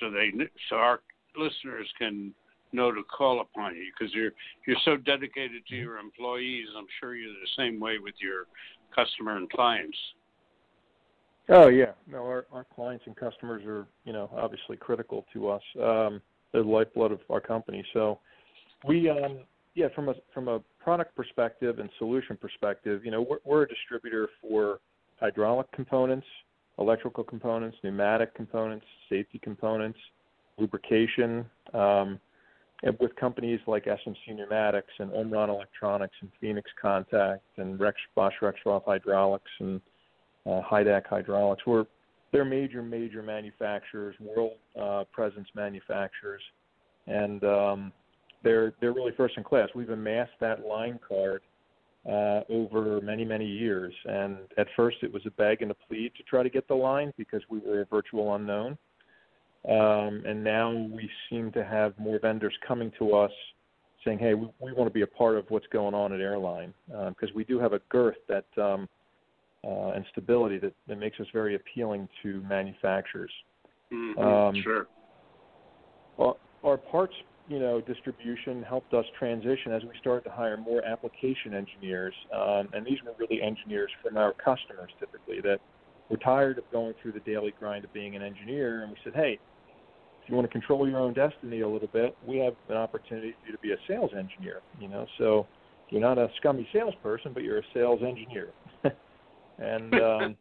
so 0.00 0.10
they 0.10 0.30
so 0.68 0.76
our 0.76 1.00
listeners 1.36 1.88
can 1.98 2.34
know 2.72 2.92
to 2.92 3.02
call 3.04 3.40
upon 3.40 3.74
you 3.76 3.90
because 3.96 4.14
you're 4.14 4.32
you're 4.66 4.76
so 4.84 4.96
dedicated 4.96 5.66
to 5.68 5.74
your 5.74 5.98
employees. 5.98 6.66
I'm 6.76 6.86
sure 7.00 7.14
you're 7.14 7.32
the 7.32 7.56
same 7.56 7.80
way 7.80 7.98
with 7.98 8.14
your 8.20 8.46
customer 8.94 9.36
and 9.36 9.48
clients. 9.50 9.96
Oh 11.48 11.68
yeah, 11.68 11.92
no, 12.10 12.18
our 12.18 12.46
our 12.52 12.66
clients 12.74 13.04
and 13.06 13.16
customers 13.16 13.64
are 13.66 13.86
you 14.04 14.12
know 14.12 14.30
obviously 14.36 14.76
critical 14.76 15.24
to 15.32 15.48
us. 15.48 15.62
Um, 15.76 16.20
they're 16.52 16.62
the 16.62 16.68
lifeblood 16.68 17.12
of 17.12 17.20
our 17.30 17.40
company. 17.40 17.84
So 17.92 18.18
we 18.86 19.08
um, 19.08 19.40
yeah 19.74 19.86
from 19.94 20.08
a 20.08 20.14
from 20.34 20.48
a 20.48 20.60
product 20.82 21.14
perspective 21.14 21.78
and 21.78 21.88
solution 21.98 22.36
perspective, 22.36 23.04
you 23.04 23.10
know 23.10 23.22
we're, 23.22 23.38
we're 23.44 23.62
a 23.62 23.68
distributor 23.68 24.28
for 24.40 24.80
hydraulic 25.20 25.70
components, 25.72 26.26
electrical 26.78 27.24
components, 27.24 27.76
pneumatic 27.82 28.34
components, 28.34 28.86
safety 29.08 29.38
components, 29.42 29.98
lubrication. 30.58 31.44
Um, 31.74 32.20
and 32.82 32.96
with 33.00 33.14
companies 33.16 33.60
like 33.66 33.86
SMC 33.86 34.36
Pneumatics 34.36 34.92
and 34.98 35.10
Omron 35.12 35.48
Electronics 35.48 36.14
and 36.20 36.30
Phoenix 36.40 36.70
Contact 36.80 37.42
and 37.56 37.80
Rex 37.80 37.96
Bosch 38.14 38.34
Rexroth 38.42 38.84
Hydraulics 38.84 39.50
and 39.60 39.80
uh, 40.46 40.60
Hydac 40.62 41.06
Hydraulics. 41.06 41.62
We're 41.66 41.86
they're 42.32 42.44
major, 42.44 42.82
major 42.82 43.22
manufacturers, 43.22 44.14
world 44.20 44.58
uh, 44.78 45.04
presence 45.10 45.48
manufacturers, 45.54 46.42
and 47.06 47.42
um, 47.44 47.92
they're 48.42 48.74
they're 48.80 48.92
really 48.92 49.12
first 49.16 49.38
in 49.38 49.44
class. 49.44 49.68
We've 49.74 49.90
amassed 49.90 50.32
that 50.40 50.66
line 50.66 50.98
card 51.06 51.40
uh, 52.08 52.40
over 52.48 53.00
many, 53.00 53.24
many 53.24 53.46
years, 53.46 53.92
and 54.04 54.38
at 54.58 54.66
first 54.76 54.98
it 55.02 55.12
was 55.12 55.22
a 55.26 55.30
beg 55.32 55.62
and 55.62 55.70
a 55.70 55.74
plead 55.74 56.12
to 56.16 56.22
try 56.22 56.42
to 56.42 56.50
get 56.50 56.66
the 56.68 56.74
line 56.74 57.12
because 57.16 57.42
we 57.48 57.58
were 57.58 57.80
a 57.80 57.86
virtual 57.86 58.34
unknown, 58.34 58.78
um, 59.68 60.22
and 60.26 60.42
now 60.42 60.72
we 60.72 61.10
seem 61.28 61.50
to 61.52 61.64
have 61.64 61.98
more 61.98 62.18
vendors 62.20 62.54
coming 62.66 62.92
to 62.98 63.14
us 63.14 63.32
saying, 64.04 64.18
"Hey, 64.18 64.34
we, 64.34 64.48
we 64.60 64.72
want 64.72 64.88
to 64.88 64.94
be 64.94 65.02
a 65.02 65.06
part 65.06 65.36
of 65.36 65.44
what's 65.48 65.66
going 65.68 65.94
on 65.94 66.12
at 66.12 66.20
Airline 66.20 66.72
because 66.86 67.34
we 67.34 67.44
do 67.44 67.58
have 67.58 67.72
a 67.72 67.80
girth 67.90 68.18
that." 68.28 68.46
Um, 68.56 68.88
uh, 69.66 69.92
and 69.94 70.04
stability 70.12 70.58
that, 70.58 70.72
that 70.86 70.96
makes 70.96 71.18
us 71.18 71.26
very 71.32 71.56
appealing 71.56 72.08
to 72.22 72.40
manufacturers. 72.42 73.32
Mhm, 73.92 74.18
Um, 74.18 74.62
sure. 74.62 74.86
Well, 76.16 76.38
our 76.62 76.76
parts, 76.76 77.14
you 77.48 77.58
know, 77.58 77.80
distribution 77.80 78.62
helped 78.62 78.92
us 78.94 79.04
transition 79.18 79.72
as 79.72 79.82
we 79.82 79.90
started 80.00 80.28
to 80.28 80.34
hire 80.34 80.56
more 80.56 80.84
application 80.84 81.54
engineers, 81.54 82.14
um, 82.34 82.68
and 82.72 82.84
these 82.84 82.98
were 83.04 83.12
really 83.18 83.40
engineers 83.42 83.90
from 84.02 84.16
our 84.16 84.32
customers 84.32 84.90
typically 84.98 85.40
that 85.40 85.58
were 86.08 86.16
tired 86.16 86.58
of 86.58 86.64
going 86.72 86.94
through 87.00 87.12
the 87.12 87.20
daily 87.20 87.54
grind 87.58 87.84
of 87.84 87.92
being 87.92 88.16
an 88.16 88.22
engineer, 88.22 88.82
and 88.82 88.90
we 88.90 88.96
said, 89.04 89.12
hey, 89.14 89.38
if 90.26 90.30
you 90.30 90.34
want 90.34 90.44
to 90.44 90.52
control 90.52 90.88
your 90.88 90.98
own 90.98 91.14
destiny 91.14 91.60
a 91.60 91.68
little 91.68 91.88
bit, 91.92 92.16
we 92.26 92.38
have 92.38 92.54
an 92.68 92.76
opportunity 92.76 93.32
for 93.40 93.46
you 93.46 93.52
to 93.52 93.58
be 93.58 93.70
a 93.70 93.76
sales 93.86 94.10
engineer. 94.16 94.60
You 94.80 94.88
know, 94.88 95.06
so 95.18 95.46
you're 95.90 96.00
not 96.00 96.18
a 96.18 96.28
scummy 96.38 96.68
salesperson, 96.72 97.32
but 97.32 97.44
you're 97.44 97.58
a 97.58 97.66
sales 97.72 98.00
engineer. 98.04 98.48
and 99.58 99.94
um, 99.94 100.36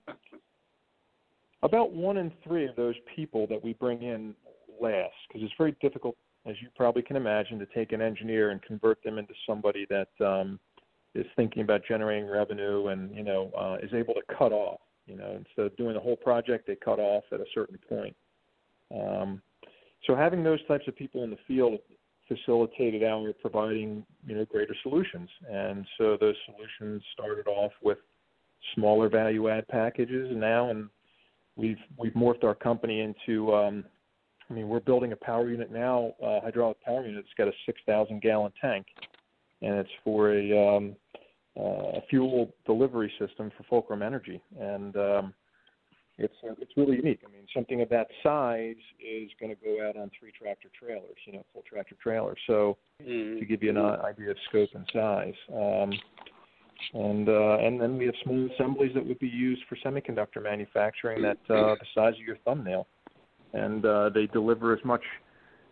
about 1.62 1.92
one 1.92 2.18
in 2.18 2.32
three 2.44 2.66
of 2.66 2.76
those 2.76 2.96
people 3.16 3.46
that 3.48 3.64
we 3.64 3.74
bring 3.74 4.02
in 4.02 4.34
last, 4.82 5.14
because 5.28 5.44
it's 5.44 5.54
very 5.56 5.76
difficult, 5.82 6.16
as 6.46 6.56
you 6.62 6.70
probably 6.76 7.02
can 7.02 7.16
imagine, 7.16 7.60
to 7.60 7.66
take 7.68 7.92
an 7.92 8.02
engineer 8.02 8.52
and 8.52 8.62
convert 8.62 9.04
them 9.04 9.18
into 9.18 9.34
somebody 9.48 9.88
that 9.90 10.10
um, 10.26 10.60
is 11.14 11.26
thinking 11.36 11.64
about 11.64 11.82
generating 11.88 12.30
revenue 12.30 12.88
and 12.88 13.16
you 13.16 13.24
know 13.24 13.52
uh, 13.58 13.78
is 13.82 13.94
able 13.94 14.14
to 14.14 14.22
cut 14.38 14.52
off. 14.52 14.80
You 15.08 15.18
know, 15.18 15.36
instead 15.38 15.66
of 15.66 15.78
doing 15.78 15.94
the 15.94 16.00
whole 16.00 16.16
project, 16.16 16.68
they 16.68 16.76
cut 16.76 17.00
off 17.00 17.24
at 17.32 17.40
a 17.40 17.46
certain 17.54 17.78
point. 17.88 18.16
Um, 18.96 19.42
so 20.06 20.16
having 20.16 20.44
those 20.44 20.66
types 20.68 20.88
of 20.88 20.96
people 20.96 21.24
in 21.24 21.30
the 21.30 21.38
field 21.48 21.80
facilitated 22.28 23.04
our 23.04 23.34
providing 23.34 24.06
you 24.26 24.36
know 24.36 24.46
greater 24.46 24.76
solutions, 24.84 25.30
and 25.50 25.86
so 25.98 26.18
those 26.20 26.36
solutions 26.46 27.04
started 27.14 27.48
off 27.48 27.72
with 27.84 27.98
smaller 28.74 29.10
value 29.10 29.48
add 29.48 29.68
packages 29.68 30.30
now 30.36 30.72
and 30.72 30.90
we've 31.56 31.78
we've 31.98 32.14
morphed 32.14 32.44
our 32.44 32.56
company 32.56 33.02
into 33.02 33.54
um 33.54 33.86
I 34.50 34.54
mean 34.54 34.68
we're 34.68 34.80
building 34.80 35.12
a 35.12 35.16
power 35.16 35.50
unit 35.50 35.72
now, 35.72 36.14
uh 36.24 36.42
hydraulic 36.42 36.82
power 36.82 37.06
unit 37.06 37.24
that's 37.24 37.34
got 37.38 37.48
a 37.48 37.58
six 37.66 37.82
thousand 37.86 38.22
gallon 38.22 38.52
tank 38.62 38.88
and 39.62 39.76
it's 39.76 39.90
for 40.04 40.34
a 40.34 40.76
um 40.76 40.96
uh, 41.60 42.02
fuel 42.10 42.54
delivery 42.66 43.12
system 43.18 43.50
for 43.58 43.64
Fulcrum 43.70 44.02
Energy 44.02 44.42
and 44.60 44.96
um 44.98 45.34
it's 46.18 46.36
uh, 46.44 46.54
it's 46.60 46.72
really 46.78 46.96
unique. 46.98 47.22
I 47.26 47.32
mean 47.32 47.48
something 47.54 47.82
of 47.82 47.90
that 47.90 48.08
size 48.24 48.76
is 49.00 49.30
going 49.40 49.56
to 49.56 49.62
go 49.64 49.88
out 49.88 49.98
on 49.98 50.10
three 50.18 50.32
tractor 50.32 50.70
trailers, 50.78 51.18
you 51.26 51.34
know, 51.34 51.46
full 51.54 51.64
tractor 51.70 51.96
trailers. 52.02 52.38
So 52.48 52.78
Mhm. 53.04 53.40
to 53.40 53.46
give 53.46 53.62
you 53.62 53.72
an 53.72 53.78
idea 53.78 54.32
of 54.32 54.38
scope 54.48 54.70
and 54.74 54.88
size. 54.94 55.36
Um, 55.54 55.92
and 56.94 57.28
uh, 57.28 57.58
and 57.60 57.80
then 57.82 57.98
we 57.98 58.06
have 58.06 58.16
small 58.24 58.48
assemblies 58.54 58.94
that 58.94 59.06
would 59.06 59.20
be 59.20 59.28
used 59.28 59.64
for 59.68 59.76
semiconductor 59.78 60.42
manufacturing 60.42 61.22
that 61.22 61.38
uh, 61.50 61.76
the 61.76 61.86
size 61.94 62.14
of 62.14 62.22
your 62.22 62.38
thumbnail, 62.46 62.88
and 63.56 63.86
uh, 63.86 64.10
they 64.10 64.28
deliver 64.28 64.74
as 64.74 64.84
much 64.84 65.02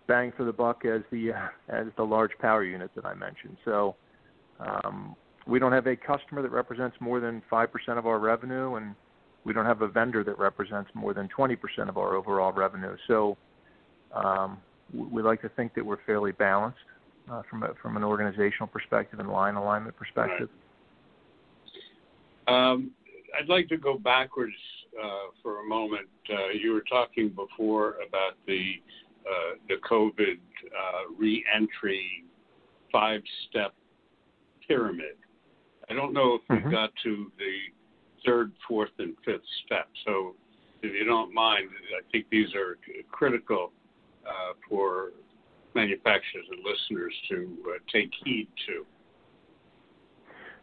bang 0.08 0.34
for 0.36 0.44
the 0.44 0.54
buck 0.54 0.86
as 0.86 1.02
the 1.12 1.34
uh, 1.34 1.48
as 1.70 1.88
the 1.98 2.04
large 2.04 2.32
power 2.40 2.64
unit 2.64 2.92
that 2.96 3.06
I 3.06 3.14
mentioned. 3.14 3.58
So 3.66 3.96
um, 4.60 5.16
we 5.46 5.60
don't 5.60 5.72
have 5.72 5.88
a 5.88 5.96
customer 5.96 6.42
that 6.42 6.52
represents 6.52 6.96
more 7.00 7.20
than 7.20 7.42
five 7.50 7.72
percent 7.72 8.00
of 8.00 8.06
our 8.08 8.20
revenue, 8.20 8.76
and 8.76 8.96
we 9.44 9.54
don't 9.54 9.66
have 9.66 9.82
a 9.82 9.88
vendor 9.88 10.24
that 10.24 10.38
represents 10.40 10.90
more 10.94 11.14
than 11.14 11.28
twenty 11.28 11.56
percent 11.56 11.90
of 11.90 11.98
our 11.98 12.16
overall 12.16 12.52
revenue. 12.52 12.96
So 13.08 13.38
um, 14.14 14.58
we 14.94 15.22
like 15.22 15.42
to 15.42 15.50
think 15.50 15.74
that 15.76 15.86
we're 15.86 16.04
fairly 16.06 16.32
balanced 16.32 16.78
uh, 17.30 17.42
from 17.50 17.64
a, 17.64 17.74
from 17.82 17.98
an 17.98 18.04
organizational 18.04 18.68
perspective 18.68 19.20
and 19.20 19.30
line 19.30 19.56
alignment 19.56 19.96
perspective. 19.98 20.50
Um, 22.48 22.92
I'd 23.40 23.50
like 23.50 23.68
to 23.70 23.78
go 23.78 23.98
backwards 23.98 24.54
uh, 25.02 25.32
for 25.42 25.62
a 25.62 25.68
moment. 25.68 26.08
Uh, 26.30 26.50
you 26.50 26.74
were 26.74 26.84
talking 26.90 27.30
before 27.30 27.96
about 28.08 28.34
the 28.48 28.74
uh, 29.26 29.56
the 29.70 29.76
COVID 29.90 30.38
uh, 30.66 31.14
reentry 31.18 32.26
five 32.92 33.22
step 33.50 33.74
pyramid. 34.68 35.16
I 35.90 35.94
don't 35.94 36.14
know 36.14 36.36
if 36.36 36.42
mm-hmm. 36.50 36.68
we 36.68 36.74
got 36.74 36.92
to 37.04 37.32
the 37.38 37.56
third, 38.26 38.52
fourth, 38.68 38.92
and 39.00 39.16
fifth 39.26 39.42
step. 39.66 39.88
So, 40.06 40.36
if 40.82 40.94
you 40.94 41.06
don't 41.06 41.34
mind, 41.34 41.70
I 41.98 42.02
think 42.12 42.26
these 42.30 42.54
are 42.56 42.78
critical 43.12 43.72
uh, 44.26 44.54
for 44.70 45.12
manufacturers 45.76 46.46
and 46.52 46.60
listeners 46.60 47.14
to 47.30 47.58
uh, 47.68 47.78
take 47.92 48.12
heed 48.24 48.48
to. 48.68 48.86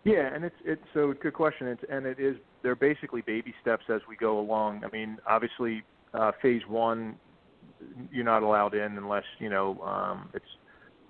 Yeah, 0.04 0.34
and 0.34 0.44
it's 0.44 0.56
it's 0.64 0.82
so 0.94 1.12
good 1.20 1.34
question. 1.34 1.66
It's 1.66 1.82
and 1.90 2.06
it 2.06 2.18
is 2.18 2.36
they're 2.62 2.76
basically 2.76 3.22
baby 3.22 3.54
steps 3.60 3.84
as 3.88 4.00
we 4.08 4.16
go 4.16 4.38
along. 4.38 4.82
I 4.84 4.90
mean, 4.90 5.18
obviously, 5.26 5.82
uh, 6.14 6.32
phase 6.42 6.62
one, 6.68 7.16
you're 8.12 8.24
not 8.24 8.42
allowed 8.42 8.74
in 8.74 8.98
unless 8.98 9.24
you 9.38 9.48
know 9.48 9.80
um, 9.80 10.28
it's 10.34 10.44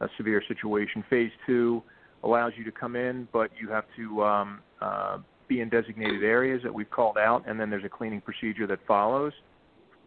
a 0.00 0.08
severe 0.16 0.42
situation. 0.46 1.04
Phase 1.10 1.32
two 1.46 1.82
allows 2.22 2.52
you 2.56 2.64
to 2.64 2.72
come 2.72 2.96
in, 2.96 3.28
but 3.32 3.50
you 3.60 3.68
have 3.68 3.84
to 3.96 4.22
um, 4.22 4.60
uh, 4.80 5.18
be 5.48 5.60
in 5.60 5.68
designated 5.68 6.22
areas 6.22 6.62
that 6.62 6.72
we've 6.72 6.90
called 6.90 7.18
out, 7.18 7.42
and 7.46 7.58
then 7.58 7.70
there's 7.70 7.84
a 7.84 7.88
cleaning 7.88 8.20
procedure 8.20 8.66
that 8.66 8.78
follows 8.86 9.32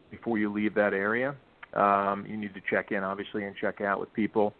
before 0.09 0.37
you 0.37 0.51
leave 0.51 0.73
that 0.75 0.93
area. 0.93 1.35
Um, 1.73 2.25
you 2.27 2.37
need 2.37 2.53
to 2.53 2.61
check 2.69 2.91
in, 2.91 3.03
obviously, 3.03 3.45
and 3.45 3.55
check 3.55 3.81
out 3.81 3.99
with 3.99 4.13
people. 4.13 4.53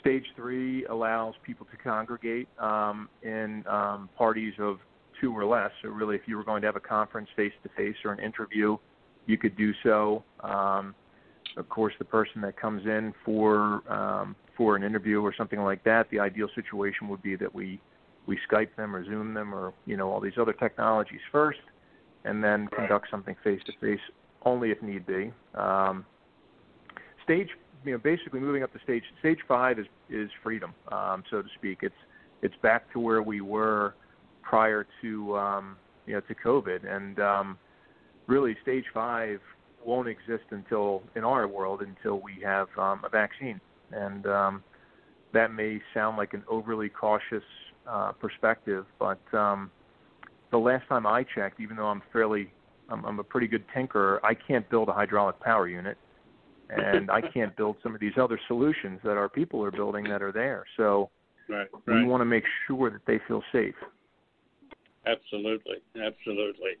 Stage 0.00 0.24
three 0.34 0.84
allows 0.86 1.34
people 1.44 1.66
to 1.70 1.76
congregate 1.76 2.48
um, 2.58 3.08
in 3.22 3.64
um, 3.68 4.08
parties 4.16 4.54
of 4.58 4.78
two 5.20 5.36
or 5.36 5.44
less. 5.44 5.70
So, 5.82 5.88
really, 5.88 6.16
if 6.16 6.22
you 6.26 6.36
were 6.36 6.44
going 6.44 6.62
to 6.62 6.68
have 6.68 6.76
a 6.76 6.80
conference 6.80 7.28
face 7.36 7.52
to 7.62 7.68
face 7.76 7.96
or 8.04 8.12
an 8.12 8.20
interview, 8.20 8.76
you 9.26 9.38
could 9.38 9.56
do 9.56 9.72
so. 9.82 10.24
Um, 10.40 10.94
of 11.56 11.68
course, 11.68 11.94
the 11.98 12.04
person 12.04 12.40
that 12.42 12.60
comes 12.60 12.84
in 12.84 13.14
for 13.24 13.82
um, 13.92 14.36
for 14.56 14.76
an 14.76 14.82
interview 14.82 15.20
or 15.20 15.34
something 15.36 15.60
like 15.60 15.82
that, 15.84 16.08
the 16.10 16.18
ideal 16.18 16.48
situation 16.54 17.08
would 17.08 17.22
be 17.22 17.36
that 17.36 17.54
we 17.54 17.80
we 18.26 18.38
Skype 18.50 18.74
them 18.76 18.94
or 18.94 19.04
Zoom 19.04 19.34
them 19.34 19.54
or 19.54 19.72
you 19.86 19.96
know 19.96 20.10
all 20.10 20.20
these 20.20 20.38
other 20.38 20.52
technologies 20.52 21.20
first, 21.32 21.60
and 22.24 22.42
then 22.42 22.62
right. 22.62 22.76
conduct 22.76 23.08
something 23.10 23.36
face 23.42 23.60
to 23.66 23.72
face 23.80 24.00
only 24.44 24.70
if 24.70 24.82
need 24.82 25.06
be. 25.06 25.32
Um, 25.54 26.04
stage, 27.24 27.48
you 27.84 27.92
know, 27.92 27.98
basically 27.98 28.40
moving 28.40 28.62
up 28.62 28.72
the 28.72 28.80
stage 28.84 29.04
stage 29.20 29.38
five 29.48 29.78
is 29.78 29.86
is 30.10 30.30
freedom, 30.42 30.74
um, 30.92 31.22
so 31.30 31.42
to 31.42 31.48
speak. 31.56 31.78
It's 31.82 31.94
it's 32.42 32.54
back 32.62 32.92
to 32.92 33.00
where 33.00 33.22
we 33.22 33.40
were 33.40 33.94
prior 34.48 34.86
to 35.02 35.36
um, 35.36 35.76
you 36.06 36.14
know 36.14 36.20
to 36.20 36.34
COVID, 36.34 36.86
and 36.88 37.18
um, 37.18 37.58
really 38.26 38.56
stage 38.62 38.84
five 38.94 39.40
won't 39.84 40.08
exist 40.08 40.44
until 40.50 41.02
in 41.14 41.24
our 41.24 41.46
world 41.46 41.82
until 41.82 42.20
we 42.20 42.38
have 42.44 42.68
um, 42.78 43.00
a 43.04 43.08
vaccine, 43.08 43.60
and 43.92 44.26
um, 44.26 44.62
that 45.32 45.52
may 45.52 45.80
sound 45.92 46.16
like 46.16 46.32
an 46.34 46.44
overly 46.48 46.88
cautious 46.88 47.44
uh, 47.88 48.12
perspective, 48.12 48.84
but 48.98 49.20
um, 49.32 49.70
the 50.50 50.58
last 50.58 50.88
time 50.88 51.06
I 51.06 51.24
checked, 51.34 51.60
even 51.60 51.76
though 51.76 51.86
I'm 51.86 52.02
fairly 52.12 52.52
I'm, 52.88 53.04
I'm 53.04 53.18
a 53.18 53.24
pretty 53.24 53.48
good 53.48 53.64
tinkerer, 53.76 54.18
I 54.22 54.34
can't 54.34 54.68
build 54.70 54.88
a 54.88 54.92
hydraulic 54.92 55.40
power 55.40 55.68
unit, 55.68 55.98
and 56.70 57.10
I 57.10 57.20
can't 57.20 57.56
build 57.56 57.76
some 57.82 57.94
of 57.94 58.00
these 58.00 58.14
other 58.20 58.38
solutions 58.46 59.00
that 59.02 59.16
our 59.16 59.28
people 59.28 59.62
are 59.64 59.70
building 59.70 60.04
that 60.04 60.22
are 60.22 60.32
there. 60.32 60.64
So 60.76 61.10
right, 61.48 61.66
right. 61.86 61.96
we 61.96 62.04
want 62.04 62.20
to 62.20 62.24
make 62.24 62.44
sure 62.66 62.90
that 62.90 63.02
they 63.06 63.20
feel 63.26 63.42
safe. 63.52 63.74
Absolutely, 65.06 65.76
absolutely. 65.94 66.72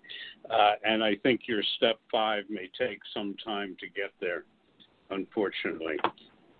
Uh, 0.50 0.72
and 0.84 1.02
I 1.02 1.14
think 1.22 1.42
your 1.46 1.62
step 1.76 1.98
five 2.10 2.44
may 2.50 2.68
take 2.78 2.98
some 3.14 3.36
time 3.44 3.76
to 3.78 3.86
get 3.86 4.12
there, 4.20 4.44
unfortunately. 5.10 5.96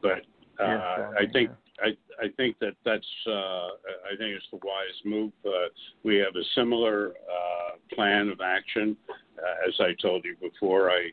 But 0.01 0.23
uh, 0.61 0.65
yeah, 0.65 1.11
I 1.19 1.27
think 1.33 1.51
yeah. 1.51 1.93
I, 2.21 2.25
I 2.25 2.29
think 2.37 2.59
that 2.61 2.75
that's 2.85 3.07
uh, 3.27 3.31
I 3.31 4.17
think 4.17 4.37
it's 4.37 4.47
the 4.53 4.59
wise 4.63 5.05
move. 5.05 5.33
Uh, 5.45 5.69
we 6.05 6.17
have 6.17 6.37
a 6.37 6.45
similar 6.55 7.11
uh, 7.11 7.95
plan 7.95 8.29
of 8.29 8.41
action. 8.41 8.97
Uh, 9.11 9.69
as 9.69 9.75
I 9.81 10.01
told 10.01 10.25
you 10.25 10.37
before, 10.41 10.91
I 10.91 11.11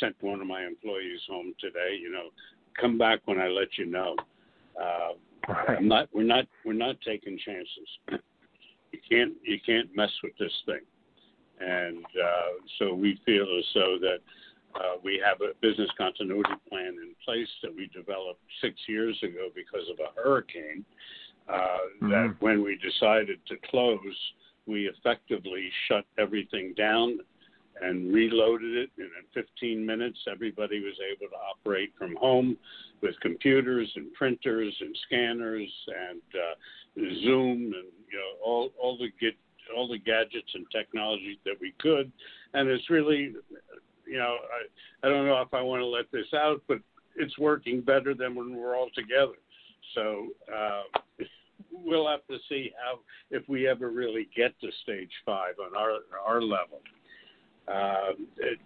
sent 0.00 0.16
one 0.20 0.40
of 0.40 0.46
my 0.46 0.64
employees 0.64 1.20
home 1.28 1.54
today. 1.60 1.98
You 2.00 2.10
know, 2.10 2.28
come 2.80 2.96
back 2.96 3.20
when 3.26 3.38
I 3.38 3.48
let 3.48 3.76
you 3.76 3.84
know. 3.84 4.16
Right. 5.46 5.78
I'm 5.78 5.88
not. 5.88 6.08
We're 6.12 6.24
not. 6.24 6.46
We're 6.64 6.72
not 6.72 6.96
taking 7.02 7.38
chances 7.38 8.20
you 8.92 8.98
can't 9.08 9.34
you 9.42 9.58
can't 9.64 9.94
mess 9.94 10.10
with 10.22 10.32
this 10.38 10.52
thing. 10.66 10.80
And 11.60 12.04
uh, 12.04 12.62
so 12.78 12.94
we 12.94 13.20
feel 13.26 13.46
as 13.58 13.64
though 13.74 13.96
that 14.00 14.18
uh, 14.74 14.96
we 15.02 15.20
have 15.24 15.40
a 15.40 15.54
business 15.60 15.90
continuity 15.98 16.52
plan 16.68 16.94
in 17.02 17.14
place 17.24 17.48
that 17.62 17.74
we 17.74 17.88
developed 17.88 18.40
six 18.60 18.76
years 18.86 19.18
ago 19.22 19.48
because 19.54 19.88
of 19.90 19.98
a 19.98 20.20
hurricane. 20.20 20.84
Uh, 21.48 21.54
mm-hmm. 21.54 22.10
That 22.10 22.36
when 22.40 22.62
we 22.62 22.76
decided 22.78 23.38
to 23.48 23.56
close, 23.70 23.98
we 24.66 24.88
effectively 24.88 25.70
shut 25.88 26.04
everything 26.18 26.74
down 26.76 27.18
and 27.80 28.12
reloaded 28.12 28.76
it. 28.76 28.90
And 28.98 29.08
in 29.18 29.42
15 29.42 29.84
minutes, 29.84 30.18
everybody 30.30 30.80
was 30.80 30.94
able 31.10 31.30
to 31.30 31.36
operate 31.36 31.92
from 31.98 32.16
home 32.16 32.56
with 33.02 33.14
computers 33.20 33.90
and 33.96 34.12
printers 34.14 34.74
and 34.80 34.96
scanners 35.06 35.70
and 35.86 36.20
uh, 36.34 37.14
Zoom 37.22 37.72
and 37.74 37.97
you 38.10 38.18
know 38.18 38.44
all 38.44 38.70
all 38.80 38.96
the 38.98 39.10
get 39.20 39.34
all 39.76 39.88
the 39.88 39.98
gadgets 39.98 40.50
and 40.54 40.66
technology 40.70 41.38
that 41.44 41.54
we 41.60 41.74
could, 41.78 42.10
and 42.54 42.68
it's 42.68 42.88
really, 42.90 43.34
you 44.06 44.18
know, 44.18 44.36
I 45.02 45.06
I 45.06 45.10
don't 45.10 45.26
know 45.26 45.40
if 45.40 45.52
I 45.52 45.62
want 45.62 45.80
to 45.80 45.86
let 45.86 46.10
this 46.12 46.32
out, 46.34 46.62
but 46.68 46.78
it's 47.16 47.38
working 47.38 47.80
better 47.80 48.14
than 48.14 48.34
when 48.34 48.56
we're 48.56 48.76
all 48.76 48.90
together. 48.94 49.36
So 49.94 50.28
uh, 50.54 50.82
we'll 51.72 52.08
have 52.08 52.26
to 52.28 52.38
see 52.48 52.72
how 52.82 53.00
if 53.30 53.48
we 53.48 53.66
ever 53.66 53.90
really 53.90 54.28
get 54.36 54.58
to 54.60 54.68
stage 54.82 55.10
five 55.24 55.54
on 55.64 55.76
our 55.76 55.98
our 56.26 56.42
level. 56.42 56.80
Uh, 57.66 58.12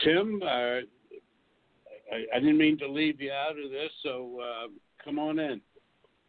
Tim, 0.00 0.40
uh, 0.44 0.46
I, 0.46 2.24
I, 2.34 2.38
didn't 2.38 2.58
mean 2.58 2.78
to 2.78 2.88
leave 2.88 3.20
you 3.20 3.32
out 3.32 3.58
of 3.58 3.70
this, 3.70 3.90
so 4.04 4.38
uh, 4.40 4.68
come 5.04 5.18
on 5.18 5.40
in. 5.40 5.60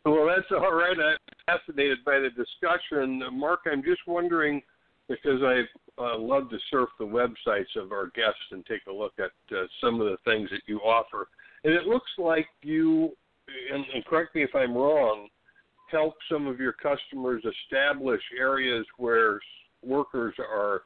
Well, 0.05 0.27
that's 0.27 0.51
all 0.51 0.73
right. 0.73 0.97
I'm 0.99 1.17
fascinated 1.45 1.99
by 2.05 2.19
the 2.19 2.29
discussion. 2.29 3.23
Mark, 3.31 3.61
I'm 3.71 3.83
just 3.83 4.01
wondering 4.05 4.61
because 5.07 5.41
I 5.41 5.63
uh, 6.01 6.17
love 6.17 6.49
to 6.49 6.57
surf 6.69 6.89
the 6.99 7.05
websites 7.05 7.81
of 7.81 7.91
our 7.91 8.07
guests 8.15 8.51
and 8.51 8.65
take 8.65 8.81
a 8.87 8.91
look 8.91 9.13
at 9.19 9.31
uh, 9.55 9.63
some 9.81 10.01
of 10.01 10.07
the 10.07 10.17
things 10.25 10.49
that 10.51 10.61
you 10.65 10.79
offer. 10.79 11.27
And 11.63 11.73
it 11.73 11.85
looks 11.85 12.09
like 12.17 12.47
you, 12.61 13.11
and, 13.71 13.85
and 13.93 14.05
correct 14.05 14.35
me 14.35 14.43
if 14.43 14.53
I'm 14.55 14.75
wrong, 14.75 15.27
help 15.89 16.15
some 16.29 16.47
of 16.47 16.59
your 16.59 16.73
customers 16.73 17.43
establish 17.63 18.21
areas 18.37 18.85
where 18.97 19.39
workers 19.85 20.33
are 20.39 20.81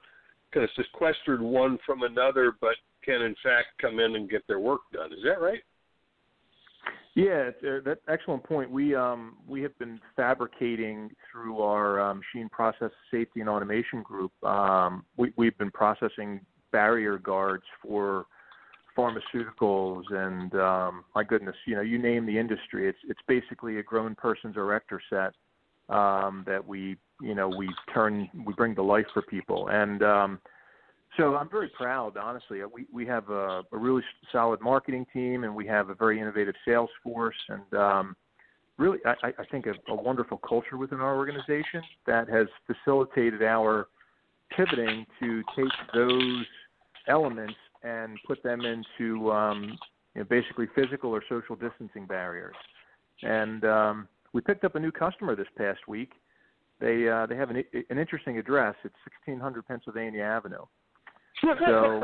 kind 0.54 0.64
of 0.64 0.70
sequestered 0.76 1.42
one 1.42 1.80
from 1.86 2.04
another, 2.04 2.54
but 2.60 2.76
can 3.04 3.22
in 3.22 3.36
fact 3.44 3.68
come 3.82 4.00
in 4.00 4.16
and 4.16 4.30
get 4.30 4.46
their 4.48 4.60
work 4.60 4.82
done. 4.94 5.12
Is 5.14 5.24
that 5.24 5.42
right? 5.42 5.62
Yeah, 7.18 7.50
uh, 7.64 7.82
that 7.84 7.98
excellent 8.08 8.44
point. 8.44 8.70
We 8.70 8.94
um, 8.94 9.38
we 9.48 9.64
have 9.64 9.76
been 9.80 10.00
fabricating 10.16 11.10
through 11.32 11.62
our 11.64 12.00
um, 12.00 12.20
machine 12.20 12.48
process 12.48 12.92
safety 13.10 13.40
and 13.40 13.50
automation 13.50 14.04
group. 14.04 14.32
Um, 14.44 15.04
we, 15.18 15.34
we've 15.36 15.58
been 15.58 15.72
processing 15.72 16.42
barrier 16.72 17.18
guards 17.18 17.64
for 17.82 18.28
pharmaceuticals 18.96 20.04
and 20.12 20.54
um, 20.62 21.06
my 21.16 21.24
goodness, 21.24 21.56
you 21.66 21.74
know, 21.76 21.82
you 21.82 21.98
name 21.98 22.28
the 22.28 22.38
industry. 22.38 22.88
It's 22.88 23.00
it's 23.10 23.22
basically 23.28 23.80
a 23.80 23.84
grown 23.84 24.14
person's 24.14 24.56
erector 24.56 25.02
set 25.10 25.34
um, 25.90 26.44
that 26.46 26.64
we 26.64 26.98
you 27.20 27.34
know 27.34 27.50
we 27.50 27.68
turn 27.92 28.30
we 28.46 28.54
bring 28.54 28.76
to 28.76 28.84
life 28.84 29.08
for 29.12 29.24
people 29.24 29.70
and 29.70 30.04
um, 30.04 30.40
so 31.18 31.36
I'm 31.36 31.50
very 31.50 31.70
proud, 31.70 32.16
honestly. 32.16 32.62
We 32.72 32.86
we 32.92 33.06
have 33.08 33.30
a, 33.30 33.64
a 33.72 33.78
really 33.78 34.04
solid 34.32 34.62
marketing 34.62 35.06
team, 35.12 35.44
and 35.44 35.54
we 35.54 35.66
have 35.68 35.90
a 35.90 35.96
very 35.96 36.20
innovative 36.20 36.56
sales 36.66 36.90
force, 37.04 37.36
and 37.50 37.74
um, 37.74 38.16
really, 38.78 39.00
I, 39.06 39.34
I 39.40 39.46
think 39.52 39.66
a, 39.66 39.74
a 39.92 39.96
wonderful 39.96 40.38
culture 40.38 40.78
within 40.78 41.00
our 41.00 41.18
organization 41.18 41.82
that 42.06 42.30
has 42.30 42.48
facilitated 42.68 43.42
our 43.44 43.88
pivoting 44.56 45.06
to 45.20 45.44
take 45.56 45.72
those 45.94 46.46
elements 47.08 47.56
and 47.84 48.18
put 48.28 48.42
them 48.44 48.62
into 48.62 49.32
um, 49.32 49.78
you 50.16 50.22
know, 50.22 50.26
basically 50.30 50.68
physical 50.76 51.10
or 51.12 51.24
social 51.28 51.56
distancing 51.56 52.06
barriers. 52.06 52.56
And 53.24 53.64
um, 53.66 54.08
we 54.34 54.42
picked 54.42 54.64
up 54.64 54.76
a 54.76 54.80
new 54.80 54.92
customer 54.92 55.36
this 55.36 55.48
past 55.58 55.80
week. 55.88 56.12
They 56.80 57.10
uh, 57.10 57.26
they 57.26 57.36
have 57.36 57.50
an, 57.50 57.64
an 57.90 57.98
interesting 57.98 58.38
address. 58.38 58.76
It's 58.84 58.96
1600 59.26 59.68
Pennsylvania 59.68 60.22
Avenue 60.22 60.66
so 61.42 62.04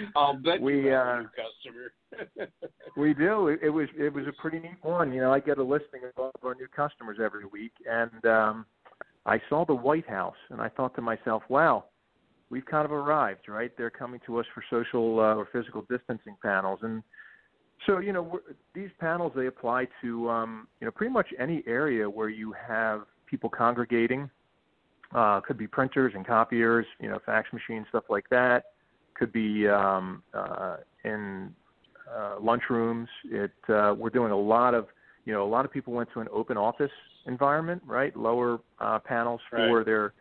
I'll 0.16 0.34
bet 0.34 0.60
we, 0.60 0.84
you 0.84 0.94
uh, 0.94 1.22
customer. 1.36 2.48
we 2.96 3.14
do. 3.14 3.48
It, 3.48 3.60
it 3.62 3.70
was 3.70 3.88
it 3.98 4.12
was 4.12 4.26
a 4.26 4.32
pretty 4.40 4.58
neat 4.58 4.78
one. 4.82 5.12
You 5.12 5.20
know, 5.20 5.32
I 5.32 5.40
get 5.40 5.58
a 5.58 5.62
listing 5.62 6.00
of 6.04 6.10
all 6.16 6.32
of 6.34 6.44
our 6.44 6.54
new 6.54 6.68
customers 6.74 7.18
every 7.22 7.46
week, 7.46 7.72
and 7.90 8.24
um, 8.24 8.66
I 9.26 9.40
saw 9.48 9.64
the 9.64 9.74
White 9.74 10.08
House, 10.08 10.36
and 10.50 10.60
I 10.60 10.68
thought 10.68 10.94
to 10.96 11.02
myself, 11.02 11.42
wow, 11.48 11.84
we've 12.50 12.64
kind 12.66 12.84
of 12.84 12.92
arrived, 12.92 13.48
right? 13.48 13.70
They're 13.76 13.90
coming 13.90 14.20
to 14.26 14.38
us 14.38 14.46
for 14.54 14.64
social 14.70 15.20
uh, 15.20 15.34
or 15.34 15.48
physical 15.52 15.84
distancing 15.90 16.36
panels, 16.42 16.80
and 16.82 17.02
so 17.86 17.98
you 17.98 18.12
know 18.12 18.40
these 18.74 18.90
panels 19.00 19.32
they 19.34 19.46
apply 19.46 19.88
to 20.02 20.30
um, 20.30 20.68
you 20.80 20.86
know 20.86 20.90
pretty 20.90 21.12
much 21.12 21.26
any 21.38 21.62
area 21.66 22.08
where 22.08 22.28
you 22.28 22.54
have 22.66 23.02
people 23.26 23.50
congregating. 23.50 24.30
Uh, 25.14 25.40
could 25.40 25.58
be 25.58 25.66
printers 25.66 26.12
and 26.14 26.26
copiers, 26.26 26.86
you 27.00 27.08
know, 27.08 27.18
fax 27.26 27.52
machines, 27.52 27.86
stuff 27.90 28.04
like 28.08 28.28
that. 28.30 28.64
Could 29.14 29.32
be 29.32 29.68
um, 29.68 30.22
uh, 30.32 30.76
in 31.04 31.54
uh, 32.10 32.36
lunchrooms. 32.40 33.08
It 33.24 33.52
uh, 33.68 33.94
we're 33.96 34.10
doing 34.10 34.32
a 34.32 34.38
lot 34.38 34.74
of 34.74 34.86
you 35.24 35.32
know 35.32 35.44
a 35.44 35.48
lot 35.48 35.64
of 35.64 35.72
people 35.72 35.92
went 35.92 36.08
to 36.14 36.20
an 36.20 36.28
open 36.32 36.56
office 36.56 36.90
environment, 37.26 37.82
right? 37.86 38.16
Lower 38.16 38.60
uh, 38.80 38.98
panels 39.00 39.40
for 39.50 39.78
right. 39.78 39.86
their 39.86 40.12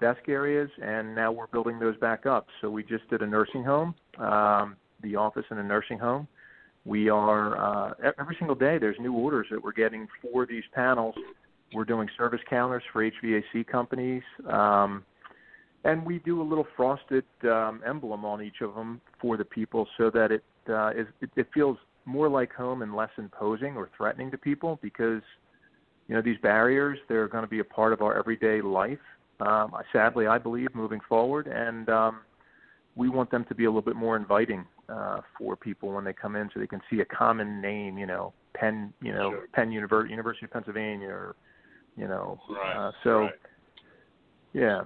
desk 0.00 0.28
areas, 0.28 0.68
and 0.82 1.14
now 1.14 1.30
we're 1.30 1.46
building 1.46 1.78
those 1.78 1.96
back 1.98 2.26
up. 2.26 2.46
So 2.60 2.68
we 2.68 2.82
just 2.82 3.08
did 3.08 3.22
a 3.22 3.26
nursing 3.26 3.62
home, 3.62 3.94
um, 4.18 4.76
the 5.02 5.16
office 5.16 5.44
in 5.50 5.58
a 5.58 5.62
nursing 5.62 5.98
home. 5.98 6.26
We 6.84 7.08
are 7.08 7.56
uh, 7.56 8.10
every 8.18 8.34
single 8.38 8.56
day. 8.56 8.78
There's 8.78 8.96
new 8.98 9.12
orders 9.12 9.46
that 9.52 9.62
we're 9.62 9.72
getting 9.72 10.08
for 10.20 10.46
these 10.46 10.64
panels. 10.74 11.14
We're 11.74 11.84
doing 11.84 12.08
service 12.16 12.40
counters 12.48 12.82
for 12.92 13.08
HVAC 13.10 13.66
companies, 13.66 14.22
um, 14.50 15.04
and 15.84 16.04
we 16.04 16.18
do 16.20 16.40
a 16.42 16.44
little 16.44 16.66
frosted 16.76 17.24
um, 17.44 17.80
emblem 17.86 18.24
on 18.24 18.42
each 18.42 18.60
of 18.60 18.74
them 18.74 19.00
for 19.20 19.36
the 19.36 19.44
people, 19.44 19.88
so 19.96 20.10
that 20.10 20.30
it, 20.30 20.44
uh, 20.68 20.90
is, 20.90 21.06
it 21.20 21.30
it 21.36 21.48
feels 21.52 21.78
more 22.04 22.28
like 22.28 22.52
home 22.52 22.82
and 22.82 22.94
less 22.94 23.10
imposing 23.18 23.76
or 23.76 23.90
threatening 23.96 24.30
to 24.30 24.38
people 24.38 24.78
because 24.82 25.22
you 26.08 26.14
know 26.14 26.22
these 26.22 26.38
barriers 26.42 26.98
they're 27.08 27.28
going 27.28 27.44
to 27.44 27.50
be 27.50 27.60
a 27.60 27.64
part 27.64 27.92
of 27.92 28.02
our 28.02 28.18
everyday 28.18 28.60
life 28.60 28.98
um, 29.40 29.72
sadly 29.92 30.26
i 30.26 30.38
believe 30.38 30.74
moving 30.74 31.00
forward 31.08 31.46
and 31.46 31.88
um, 31.88 32.20
we 32.96 33.08
want 33.08 33.30
them 33.30 33.44
to 33.48 33.54
be 33.54 33.64
a 33.64 33.68
little 33.68 33.82
bit 33.82 33.96
more 33.96 34.16
inviting 34.16 34.64
uh, 34.88 35.20
for 35.38 35.56
people 35.56 35.92
when 35.92 36.04
they 36.04 36.12
come 36.12 36.36
in 36.36 36.50
so 36.52 36.60
they 36.60 36.66
can 36.66 36.82
see 36.90 37.00
a 37.00 37.04
common 37.04 37.60
name 37.60 37.96
you 37.98 38.06
know 38.06 38.32
penn 38.54 38.92
you 39.00 39.12
know 39.12 39.30
sure. 39.30 39.48
penn 39.52 39.70
Univer- 39.70 40.08
university 40.08 40.44
of 40.44 40.50
pennsylvania 40.50 41.08
or 41.08 41.36
you 41.96 42.08
know 42.08 42.38
Right. 42.48 42.76
uh, 42.88 42.92
so 43.04 43.20
right. 43.20 43.32
yeah 44.52 44.80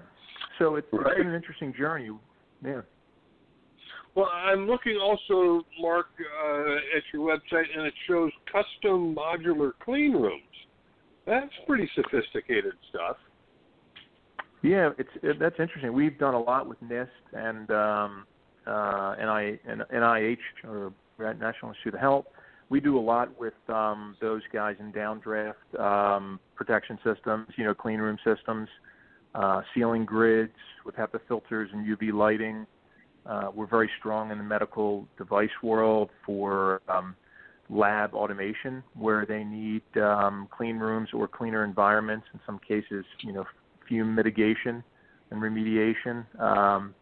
so 0.59 0.77
it's, 0.77 0.87
Right. 0.93 1.07
it's 1.09 1.17
been 1.19 1.29
an 1.29 1.35
interesting 1.35 1.73
journey 1.75 2.11
yeah 2.65 2.81
Well, 4.15 4.31
I'm 4.33 4.67
looking 4.67 4.97
also, 4.97 5.61
Mark, 5.79 6.07
uh, 6.19 6.97
at 6.97 7.03
your 7.13 7.23
website, 7.37 7.67
and 7.77 7.87
it 7.87 7.93
shows 8.09 8.31
custom 8.51 9.15
modular 9.15 9.73
clean 9.85 10.15
rooms. 10.15 10.43
That's 11.27 11.53
pretty 11.67 11.87
sophisticated 11.95 12.73
stuff. 12.89 13.17
Yeah, 14.63 14.91
it's 14.97 15.11
it, 15.23 15.39
that's 15.39 15.61
interesting. 15.61 15.93
We've 15.93 16.19
done 16.19 16.33
a 16.33 16.41
lot 16.41 16.67
with 16.67 16.83
NIST 16.83 17.09
and 17.35 17.71
um, 17.71 18.27
uh, 18.67 19.17
NI, 19.19 19.59
and 19.69 19.83
NIH 19.93 20.39
or 20.67 20.93
National 21.19 21.73
Institute 21.73 21.93
of 21.95 22.01
Health. 22.01 22.25
We 22.69 22.81
do 22.81 22.99
a 22.99 23.01
lot 23.01 23.39
with 23.39 23.55
um, 23.69 24.17
those 24.21 24.43
guys 24.53 24.77
in 24.81 24.93
downdraft 24.93 25.79
um, 25.79 26.41
protection 26.55 26.99
systems, 27.05 27.49
you 27.57 27.65
know, 27.65 27.75
clean 27.75 28.01
room 28.01 28.19
systems, 28.25 28.69
uh, 29.35 29.61
ceiling 29.75 30.05
grids 30.05 30.53
with 30.85 30.97
HEPA 30.97 31.21
filters 31.29 31.71
and 31.73 31.87
UV 31.87 32.13
lighting. 32.13 32.67
Uh, 33.25 33.51
we're 33.55 33.67
very 33.67 33.91
strong 33.99 34.31
in 34.31 34.39
the 34.39 34.45
medical 34.45 35.07
device 35.19 35.51
world 35.63 36.11
for 36.25 36.81
um, 36.89 37.15
lab 37.69 38.15
automation, 38.15 38.83
where 38.95 39.27
they 39.27 39.45
need 39.45 39.83
um, 40.01 40.49
clean 40.57 40.79
rooms 40.79 41.09
or 41.13 41.27
cleaner 41.29 41.65
environments. 41.65 42.27
In 42.33 42.41
some 42.47 42.59
cases, 42.67 43.05
you 43.23 43.33
know, 43.33 43.45
fume 43.89 44.15
mitigation 44.15 44.83
and 45.31 45.41
remediation. 45.41 46.25
Um, 46.41 46.95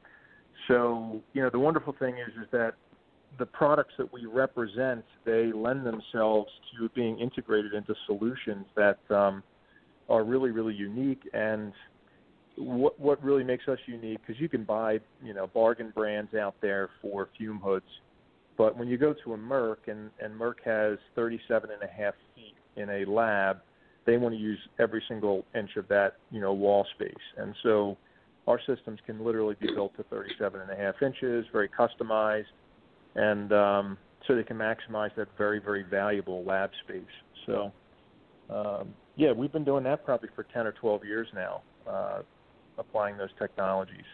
so, 0.68 1.20
you 1.34 1.42
know, 1.42 1.50
the 1.50 1.58
wonderful 1.58 1.94
thing 1.98 2.14
is 2.14 2.32
is 2.42 2.48
that 2.52 2.74
the 3.38 3.46
products 3.46 3.94
that 3.98 4.12
we 4.12 4.26
represent 4.26 5.04
they 5.24 5.52
lend 5.52 5.84
themselves 5.84 6.50
to 6.76 6.88
being 6.94 7.18
integrated 7.18 7.74
into 7.74 7.94
solutions 8.06 8.66
that 8.76 8.98
um, 9.10 9.42
are 10.08 10.24
really 10.24 10.50
really 10.50 10.74
unique. 10.74 11.22
And 11.32 11.72
what 12.56 12.98
what 13.00 13.22
really 13.22 13.44
makes 13.44 13.66
us 13.68 13.78
unique 13.86 14.20
because 14.24 14.40
you 14.40 14.48
can 14.48 14.64
buy 14.64 15.00
you 15.22 15.34
know 15.34 15.48
bargain 15.48 15.92
brands 15.94 16.34
out 16.34 16.54
there 16.60 16.90
for 17.02 17.28
fume 17.36 17.58
hoods 17.58 17.84
but 18.56 18.76
when 18.76 18.86
you 18.88 18.96
go 18.96 19.14
to 19.24 19.34
a 19.34 19.36
Merck 19.36 19.88
and 19.88 20.10
and 20.20 20.38
Merck 20.38 20.62
has 20.64 20.98
37 21.16 21.70
and 21.70 21.82
a 21.82 21.92
half 21.92 22.14
feet 22.34 22.54
in 22.76 22.90
a 22.90 23.10
lab 23.10 23.58
they 24.06 24.16
want 24.16 24.34
to 24.34 24.40
use 24.40 24.58
every 24.78 25.02
single 25.08 25.44
inch 25.54 25.76
of 25.76 25.88
that 25.88 26.16
you 26.30 26.40
know 26.40 26.52
wall 26.52 26.86
space. 26.94 27.14
And 27.36 27.54
so 27.62 27.96
our 28.46 28.60
systems 28.66 29.00
can 29.06 29.24
literally 29.24 29.56
be 29.58 29.68
built 29.74 29.96
to 29.96 30.02
37 30.04 30.60
and 30.60 30.70
a 30.70 30.76
half 30.76 31.02
inches 31.02 31.46
very 31.52 31.68
customized 31.68 32.44
and 33.16 33.52
um, 33.52 33.98
so 34.26 34.34
they 34.34 34.42
can 34.42 34.56
maximize 34.56 35.14
that 35.16 35.28
very 35.36 35.60
very 35.60 35.82
valuable 35.82 36.44
lab 36.44 36.70
space 36.84 37.02
so 37.46 37.72
um, 38.50 38.94
yeah 39.16 39.32
we've 39.32 39.52
been 39.52 39.64
doing 39.64 39.84
that 39.84 40.04
probably 40.04 40.28
for 40.34 40.44
10 40.44 40.66
or 40.66 40.72
12 40.72 41.04
years 41.04 41.28
now 41.34 41.62
uh, 41.88 42.20
applying 42.78 43.16
those 43.16 43.30
technologies 43.38 44.04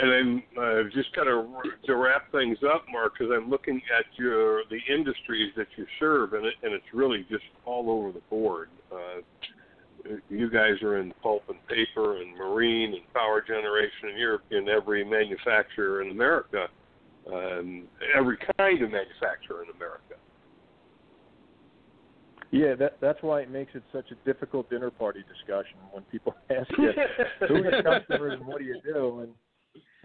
And 0.00 0.10
then 0.10 0.42
uh, 0.58 0.82
just 0.94 1.12
kind 1.14 1.28
of 1.28 1.44
to 1.84 1.96
wrap 1.96 2.32
things 2.32 2.56
up, 2.74 2.86
Mark, 2.90 3.14
because 3.18 3.30
I'm 3.36 3.50
looking 3.50 3.82
at 3.98 4.06
your 4.18 4.62
the 4.70 4.78
industries 4.88 5.52
that 5.56 5.66
you 5.76 5.84
serve, 5.98 6.32
and 6.32 6.46
it, 6.46 6.54
and 6.62 6.72
it's 6.72 6.86
really 6.94 7.26
just 7.28 7.44
all 7.66 7.90
over 7.90 8.10
the 8.10 8.22
board. 8.30 8.70
Uh, 8.90 9.20
you 10.28 10.50
guys 10.50 10.80
are 10.82 10.98
in 10.98 11.12
pulp 11.22 11.42
and 11.48 11.58
paper, 11.66 12.20
and 12.20 12.36
marine, 12.36 12.94
and 12.94 13.12
power 13.12 13.42
generation, 13.46 14.08
and 14.10 14.18
you're 14.18 14.40
in 14.50 14.68
every 14.68 15.04
manufacturer 15.04 16.02
in 16.02 16.10
America, 16.10 16.66
um, 17.32 17.84
every 18.16 18.38
kind 18.58 18.82
of 18.82 18.90
manufacturer 18.90 19.62
in 19.62 19.70
America. 19.76 20.14
Yeah, 22.50 22.74
that 22.76 22.96
that's 23.00 23.22
why 23.22 23.42
it 23.42 23.50
makes 23.50 23.74
it 23.74 23.82
such 23.92 24.10
a 24.10 24.14
difficult 24.26 24.68
dinner 24.70 24.90
party 24.90 25.22
discussion 25.28 25.76
when 25.92 26.02
people 26.04 26.34
ask 26.50 26.68
you 26.76 26.90
who 27.46 27.54
are 27.54 27.70
your 27.70 27.82
customers 28.00 28.38
and 28.38 28.46
what 28.46 28.58
do 28.58 28.64
you 28.64 28.80
do 28.84 29.20
and 29.20 29.32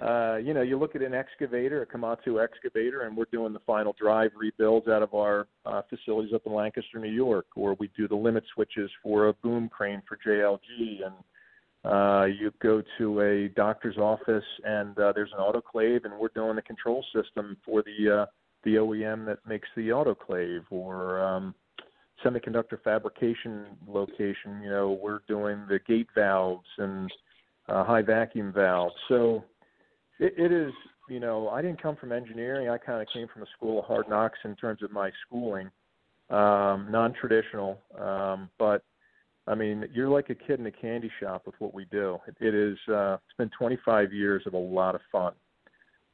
uh, 0.01 0.35
you 0.35 0.53
know, 0.53 0.61
you 0.61 0.77
look 0.77 0.95
at 0.95 1.01
an 1.01 1.13
excavator, 1.13 1.81
a 1.81 1.85
Komatsu 1.85 2.43
excavator, 2.43 3.01
and 3.01 3.15
we're 3.15 3.25
doing 3.31 3.53
the 3.53 3.59
final 3.59 3.95
drive 3.97 4.31
rebuilds 4.35 4.87
out 4.89 5.01
of 5.01 5.13
our 5.13 5.47
uh, 5.65 5.81
facilities 5.89 6.33
up 6.33 6.41
in 6.45 6.53
Lancaster, 6.53 6.99
New 6.99 7.11
York, 7.11 7.45
or 7.55 7.75
we 7.79 7.89
do 7.95 8.07
the 8.07 8.15
limit 8.15 8.43
switches 8.53 8.91
for 9.01 9.27
a 9.27 9.33
boom 9.33 9.69
crane 9.69 10.01
for 10.07 10.17
JLG. 10.17 10.99
And 11.05 11.15
uh, 11.85 12.25
you 12.25 12.51
go 12.61 12.81
to 12.97 13.21
a 13.21 13.47
doctor's 13.55 13.97
office, 13.97 14.43
and 14.65 14.99
uh, 14.99 15.13
there's 15.13 15.31
an 15.31 15.39
autoclave, 15.39 16.03
and 16.03 16.19
we're 16.19 16.27
doing 16.35 16.57
the 16.57 16.61
control 16.61 17.05
system 17.13 17.55
for 17.65 17.81
the 17.83 18.23
uh, 18.23 18.25
the 18.65 18.75
OEM 18.75 19.27
that 19.27 19.37
makes 19.47 19.67
the 19.75 19.89
autoclave, 19.89 20.63
or 20.71 21.21
um, 21.21 21.53
semiconductor 22.25 22.81
fabrication 22.83 23.65
location. 23.87 24.59
You 24.61 24.71
know, 24.71 24.99
we're 25.01 25.19
doing 25.27 25.65
the 25.69 25.79
gate 25.87 26.07
valves 26.15 26.67
and 26.79 27.09
uh, 27.69 27.83
high 27.83 28.01
vacuum 28.01 28.51
valves. 28.51 28.95
So 29.07 29.43
it, 30.19 30.33
it 30.37 30.51
is, 30.51 30.71
you 31.09 31.19
know, 31.19 31.49
I 31.49 31.61
didn't 31.61 31.81
come 31.81 31.95
from 31.95 32.11
engineering. 32.11 32.69
I 32.69 32.77
kind 32.77 33.01
of 33.01 33.07
came 33.13 33.27
from 33.31 33.43
a 33.43 33.47
school 33.57 33.79
of 33.79 33.85
hard 33.85 34.09
knocks 34.09 34.39
in 34.43 34.55
terms 34.55 34.81
of 34.81 34.91
my 34.91 35.11
schooling, 35.25 35.69
um, 36.29 36.87
non-traditional. 36.89 37.79
Um, 37.99 38.49
but 38.57 38.83
I 39.47 39.55
mean, 39.55 39.85
you're 39.93 40.09
like 40.09 40.29
a 40.29 40.35
kid 40.35 40.59
in 40.59 40.65
a 40.65 40.71
candy 40.71 41.11
shop 41.19 41.43
with 41.45 41.55
what 41.59 41.73
we 41.73 41.85
do. 41.85 42.17
It, 42.27 42.35
it 42.39 42.55
is. 42.55 42.77
Uh, 42.89 43.13
it's 43.13 43.37
been 43.37 43.51
25 43.57 44.11
years 44.11 44.43
of 44.45 44.53
a 44.53 44.57
lot 44.57 44.95
of 44.95 45.01
fun. 45.11 45.33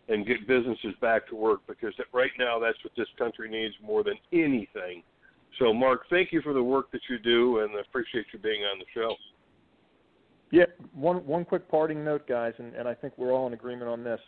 and 0.09 0.27
get 0.27 0.47
businesses 0.47 0.95
back 1.01 1.29
to 1.29 1.35
work 1.35 1.61
because 1.67 1.93
right 2.13 2.31
now 2.39 2.59
that's 2.59 2.79
what 2.85 2.93
this 2.97 3.09
country 3.19 3.49
needs 3.49 3.75
more 3.83 4.03
than 4.03 4.15
anything. 4.33 5.03
So, 5.59 5.73
Mark, 5.73 6.03
thank 6.11 6.33
you 6.33 6.43
for 6.43 6.53
the 6.53 6.63
work 6.63 6.91
that 6.93 7.01
you 7.09 7.19
do, 7.19 7.61
and 7.61 7.71
I 7.77 7.81
appreciate 7.81 8.27
you 8.33 8.39
being 8.39 8.63
on 8.63 8.79
the 8.79 8.85
show. 8.95 9.15
Yeah, 10.51 10.67
one 10.95 11.27
one 11.27 11.45
quick 11.45 11.69
parting 11.69 12.05
note, 12.05 12.29
guys, 12.29 12.53
and, 12.59 12.75
and 12.75 12.87
I 12.87 12.95
think 12.95 13.15
we're 13.17 13.33
all 13.33 13.47
in 13.47 13.53
agreement 13.53 13.91
on 13.91 14.05
this 14.05 14.21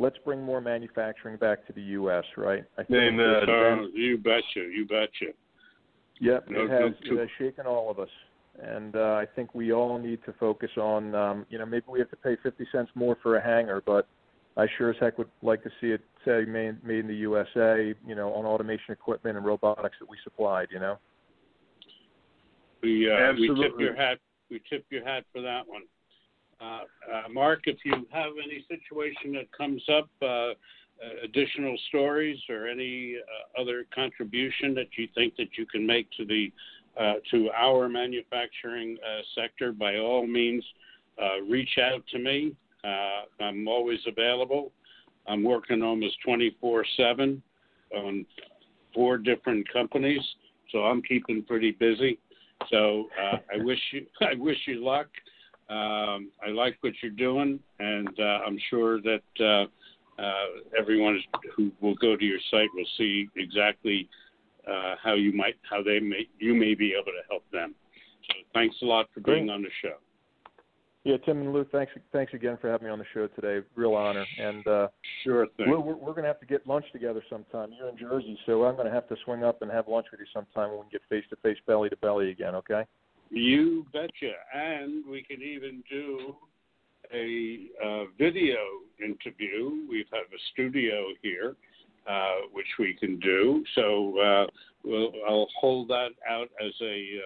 let's 0.00 0.16
bring 0.24 0.42
more 0.42 0.60
manufacturing 0.60 1.36
back 1.36 1.66
to 1.66 1.72
the 1.72 1.82
U.S. 1.82 2.24
Right? 2.36 2.64
I 2.78 2.82
think 2.82 2.98
Amen. 2.98 3.48
Uh, 3.48 3.86
you 3.94 4.18
betcha. 4.18 4.42
You 4.56 4.86
betcha. 4.88 5.32
Yep, 6.20 6.46
no, 6.50 6.64
it 6.64 6.70
has 6.70 6.92
no, 7.04 7.16
it 7.16 7.18
has 7.20 7.28
shaken 7.38 7.66
all 7.66 7.90
of 7.90 7.98
us, 7.98 8.08
and 8.62 8.94
uh, 8.94 9.14
I 9.14 9.26
think 9.34 9.54
we 9.54 9.72
all 9.72 9.98
need 9.98 10.22
to 10.26 10.34
focus 10.38 10.70
on. 10.76 11.14
Um, 11.14 11.46
you 11.48 11.58
know, 11.58 11.64
maybe 11.64 11.84
we 11.88 11.98
have 11.98 12.10
to 12.10 12.16
pay 12.16 12.36
fifty 12.42 12.66
cents 12.72 12.90
more 12.94 13.16
for 13.22 13.36
a 13.36 13.42
hanger, 13.42 13.82
but 13.86 14.06
I 14.56 14.66
sure 14.76 14.90
as 14.90 14.96
heck 15.00 15.16
would 15.16 15.30
like 15.40 15.62
to 15.62 15.70
see 15.80 15.88
it 15.88 16.02
say 16.24 16.44
made, 16.44 16.82
made 16.84 17.00
in 17.00 17.06
the 17.06 17.16
USA. 17.16 17.94
You 18.06 18.14
know, 18.14 18.32
on 18.34 18.44
automation 18.44 18.92
equipment 18.92 19.36
and 19.36 19.46
robotics 19.46 19.96
that 20.00 20.08
we 20.08 20.16
supplied. 20.24 20.68
You 20.70 20.80
know. 20.80 20.98
We 22.82 23.10
uh, 23.10 23.32
we 23.34 23.48
tip 23.48 23.78
your 23.78 23.94
hat. 23.94 24.18
We 24.50 24.60
tip 24.70 24.84
your 24.90 25.04
hat 25.04 25.24
for 25.32 25.42
that 25.42 25.66
one. 25.66 25.82
Uh, 26.60 26.64
uh, 27.12 27.28
Mark, 27.32 27.60
if 27.64 27.78
you 27.84 28.06
have 28.10 28.32
any 28.42 28.64
situation 28.68 29.32
that 29.32 29.50
comes 29.56 29.82
up, 29.90 30.08
uh, 30.20 30.50
additional 31.24 31.76
stories 31.88 32.38
or 32.50 32.66
any 32.66 33.16
other 33.58 33.84
contribution 33.94 34.74
that 34.74 34.88
you 34.98 35.08
think 35.14 35.36
that 35.36 35.56
you 35.56 35.64
can 35.66 35.86
make 35.86 36.06
to 36.18 36.24
the 36.24 36.52
to 37.30 37.50
our 37.56 37.88
manufacturing 37.88 38.98
sector, 39.34 39.72
by 39.72 39.96
all 39.96 40.26
means, 40.26 40.64
reach 41.48 41.78
out 41.80 42.02
to 42.12 42.18
me. 42.18 42.54
I'm 42.84 43.66
always 43.66 44.00
available. 44.06 44.72
I'm 45.26 45.42
working 45.42 45.82
almost 45.82 46.16
24/7 46.26 47.42
on 47.94 48.26
four 48.94 49.18
different 49.18 49.70
companies, 49.72 50.22
so 50.70 50.84
I'm 50.84 51.02
keeping 51.02 51.42
pretty 51.42 51.72
busy. 51.72 52.18
So 52.70 53.08
uh, 53.20 53.38
I 53.54 53.56
wish 53.64 53.80
you 53.92 54.06
I 54.20 54.34
wish 54.36 54.58
you 54.66 54.84
luck. 54.84 55.08
Um, 55.68 56.32
I 56.44 56.50
like 56.52 56.78
what 56.80 56.94
you're 57.00 57.12
doing, 57.12 57.60
and 57.78 58.08
uh, 58.18 58.40
I'm 58.44 58.58
sure 58.70 59.00
that 59.02 59.22
uh, 59.38 60.20
uh, 60.20 60.46
everyone 60.76 61.20
who 61.56 61.70
will 61.80 61.94
go 61.94 62.16
to 62.16 62.24
your 62.24 62.40
site 62.50 62.68
will 62.74 62.88
see 62.98 63.28
exactly 63.36 64.08
uh, 64.68 64.96
how 65.02 65.14
you 65.14 65.32
might, 65.32 65.54
how 65.68 65.82
they 65.82 66.00
may, 66.00 66.28
you 66.38 66.54
may 66.54 66.74
be 66.74 66.92
able 66.92 67.12
to 67.12 67.22
help 67.28 67.44
them. 67.52 67.74
So 68.26 68.34
thanks 68.52 68.76
a 68.82 68.84
lot 68.84 69.06
for 69.14 69.20
being 69.20 69.46
Great. 69.46 69.54
on 69.54 69.62
the 69.62 69.70
show. 69.80 69.94
Yeah, 71.04 71.16
Tim 71.24 71.40
and 71.40 71.52
Lou, 71.52 71.64
thanks 71.72 71.92
thanks 72.12 72.34
again 72.34 72.58
for 72.60 72.70
having 72.70 72.86
me 72.86 72.92
on 72.92 72.98
the 72.98 73.06
show 73.14 73.26
today. 73.28 73.66
Real 73.74 73.94
honor. 73.94 74.24
And 74.38 74.66
uh, 74.66 74.88
sure 75.24 75.46
thing. 75.56 75.70
Lou, 75.70 75.80
we're, 75.80 75.94
we're 75.94 76.12
going 76.12 76.24
to 76.24 76.28
have 76.28 76.40
to 76.40 76.46
get 76.46 76.66
lunch 76.66 76.84
together 76.92 77.22
sometime. 77.30 77.70
You're 77.76 77.88
in 77.88 77.96
Jersey, 77.96 78.38
so 78.44 78.64
I'm 78.64 78.74
going 78.74 78.86
to 78.86 78.92
have 78.92 79.08
to 79.08 79.16
swing 79.24 79.42
up 79.42 79.62
and 79.62 79.70
have 79.70 79.88
lunch 79.88 80.06
with 80.10 80.20
you 80.20 80.26
sometime 80.34 80.70
when 80.70 80.80
we 80.80 80.84
get 80.92 81.00
face 81.08 81.24
to 81.30 81.36
face, 81.36 81.56
belly 81.66 81.88
to 81.88 81.96
belly 81.96 82.30
again. 82.30 82.54
Okay? 82.54 82.82
You 83.30 83.86
betcha. 83.94 84.32
And 84.54 85.06
we 85.06 85.22
can 85.22 85.40
even 85.40 85.82
do 85.90 86.36
a 87.14 87.68
uh, 87.82 88.04
video 88.18 88.58
interview. 89.02 89.86
We 89.88 90.04
have 90.12 90.26
a 90.26 90.40
studio 90.52 91.06
here, 91.22 91.56
uh, 92.06 92.46
which 92.52 92.66
we 92.78 92.94
can 93.00 93.18
do. 93.20 93.64
So 93.74 94.18
uh, 94.20 94.46
we'll, 94.84 95.12
I'll 95.26 95.48
hold 95.58 95.88
that 95.88 96.10
out 96.28 96.48
as 96.62 96.74
a. 96.82 97.20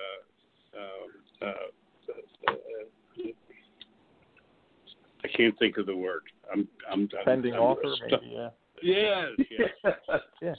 I 5.24 5.28
can't 5.36 5.58
think 5.58 5.78
of 5.78 5.86
the 5.86 5.96
word. 5.96 6.22
I'm. 6.52 6.68
I'm. 6.90 7.08
Pending 7.24 7.54
I'm, 7.54 7.60
offer, 7.60 7.82
stu- 7.96 8.16
maybe. 8.20 8.34
Yeah. 8.34 8.50
Yes. 8.82 9.28
Yes. 10.42 10.42
yeah. 10.42 10.58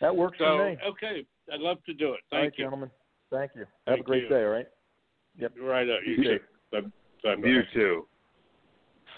that 0.00 0.14
works 0.14 0.38
so, 0.38 0.44
for 0.44 0.70
me. 0.70 0.76
Okay, 0.86 1.26
I'd 1.52 1.60
love 1.60 1.78
to 1.86 1.94
do 1.94 2.12
it. 2.12 2.20
Thank 2.30 2.32
all 2.32 2.40
right, 2.40 2.52
you, 2.56 2.64
gentlemen. 2.64 2.90
Thank 3.30 3.52
you. 3.56 3.64
Have 3.86 4.00
a 4.00 4.02
great 4.02 4.24
you. 4.24 4.28
day, 4.28 4.44
all 4.44 4.50
right? 4.50 4.66
Yep. 5.38 5.54
Right 5.60 5.88
up. 5.88 6.00
You, 6.06 6.16
too. 6.16 6.38
Bye. 6.70 6.80
Bye. 7.24 7.36
You 7.44 7.62
too. 7.74 8.06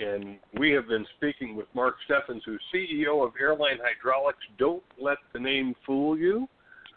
And 0.01 0.39
we 0.59 0.71
have 0.71 0.89
been 0.89 1.05
speaking 1.17 1.55
with 1.57 1.67
Mark 1.75 1.97
Steffens, 2.07 2.43
who's 2.47 2.63
CEO 2.73 3.27
of 3.27 3.33
Airline 3.41 3.79
Hydraulics. 3.83 4.39
Don't 4.57 4.85
let 5.01 5.19
the 5.33 5.41
name 5.41 5.75
fool 5.85 6.17
you. 6.17 6.49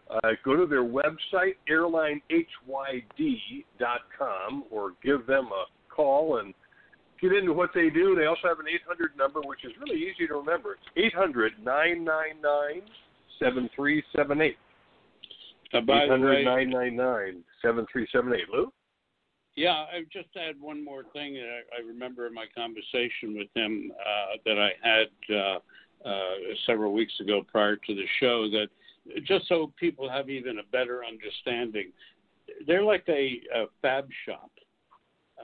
Uh, 0.10 0.32
go 0.46 0.56
to 0.56 0.66
their 0.66 0.84
website, 0.84 1.56
airlineHYD.com, 1.70 4.64
or 4.70 4.94
give 5.04 5.26
them 5.26 5.48
a 5.48 5.66
call 5.94 6.38
and 6.38 6.54
get 7.22 7.34
into 7.34 7.54
what 7.54 7.70
they 7.74 7.90
do. 7.90 8.16
They 8.16 8.26
also 8.26 8.48
have 8.48 8.60
an 8.60 8.68
800 8.68 9.16
number, 9.18 9.42
which 9.42 9.64
is 9.64 9.72
really 9.80 10.02
easy 10.02 10.28
to 10.28 10.36
remember. 10.36 10.74
It's 10.96 11.14
800 11.14 11.54
999 11.64 12.82
7378. 13.40 14.58
Uh, 15.74 15.82
by 15.82 16.06
the 16.06 16.20
way, 16.20 16.44
7378 17.62 18.50
Lou? 18.50 18.72
Yeah, 19.56 19.86
I 19.94 20.02
just 20.12 20.30
add 20.36 20.60
one 20.60 20.84
more 20.84 21.04
thing. 21.14 21.38
I, 21.38 21.82
I 21.82 21.88
remember 21.88 22.28
in 22.28 22.34
my 22.34 22.46
conversation 22.56 23.38
with 23.38 23.48
him 23.54 23.92
uh, 24.00 24.38
that 24.46 24.58
I 24.58 24.72
had 24.82 25.36
uh, 25.36 25.60
uh, 26.08 26.36
several 26.66 26.94
weeks 26.94 27.14
ago 27.20 27.42
prior 27.48 27.76
to 27.76 27.96
the 27.96 28.06
show 28.20 28.50
that 28.50 28.68
just 29.24 29.48
so 29.48 29.74
people 29.80 30.10
have 30.10 30.30
even 30.30 30.60
a 30.60 30.64
better 30.72 31.04
understanding, 31.04 31.92
they're 32.66 32.84
like 32.84 33.04
a, 33.08 33.42
a 33.56 33.66
fab 33.82 34.08
shop 34.26 34.52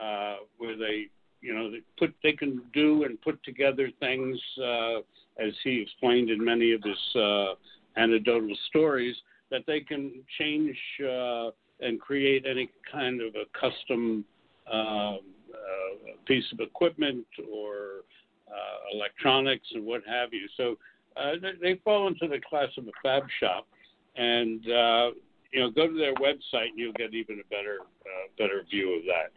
uh, 0.01 0.37
where 0.57 0.77
they, 0.77 1.07
you 1.41 1.53
know, 1.53 1.71
they 1.71 1.81
put 1.97 2.13
they 2.23 2.33
can 2.33 2.61
do 2.73 3.03
and 3.03 3.21
put 3.21 3.41
together 3.43 3.89
things 3.99 4.39
uh, 4.61 4.97
as 5.39 5.53
he 5.63 5.81
explained 5.81 6.29
in 6.29 6.43
many 6.43 6.71
of 6.73 6.81
his 6.83 7.21
uh, 7.21 7.53
anecdotal 7.95 8.55
stories 8.67 9.15
that 9.51 9.61
they 9.67 9.79
can 9.79 10.11
change 10.37 10.77
uh, 11.01 11.49
and 11.79 11.99
create 11.99 12.45
any 12.49 12.69
kind 12.91 13.21
of 13.21 13.35
a 13.35 13.45
custom 13.57 14.25
um, 14.71 15.19
uh, 15.53 16.17
piece 16.25 16.45
of 16.51 16.59
equipment 16.59 17.25
or 17.51 18.01
uh, 18.49 18.95
electronics 18.95 19.67
and 19.73 19.85
what 19.85 20.01
have 20.07 20.33
you. 20.33 20.47
So 20.57 20.77
uh, 21.15 21.33
they, 21.41 21.51
they, 21.61 21.81
fall 21.83 22.07
into 22.07 22.27
the 22.27 22.39
class 22.49 22.69
of 22.77 22.87
a 22.87 22.91
fab 23.01 23.23
shop, 23.39 23.67
and 24.15 24.69
uh, 24.69 25.11
you 25.53 25.61
know, 25.61 25.71
go 25.71 25.87
to 25.87 25.97
their 25.97 26.13
website 26.15 26.69
and 26.69 26.77
you'll 26.77 26.91
get 26.93 27.13
even 27.13 27.39
a 27.39 27.43
better 27.49 27.77
uh, 27.81 28.27
better 28.37 28.63
view 28.69 28.97
of 28.97 29.03
that. 29.05 29.31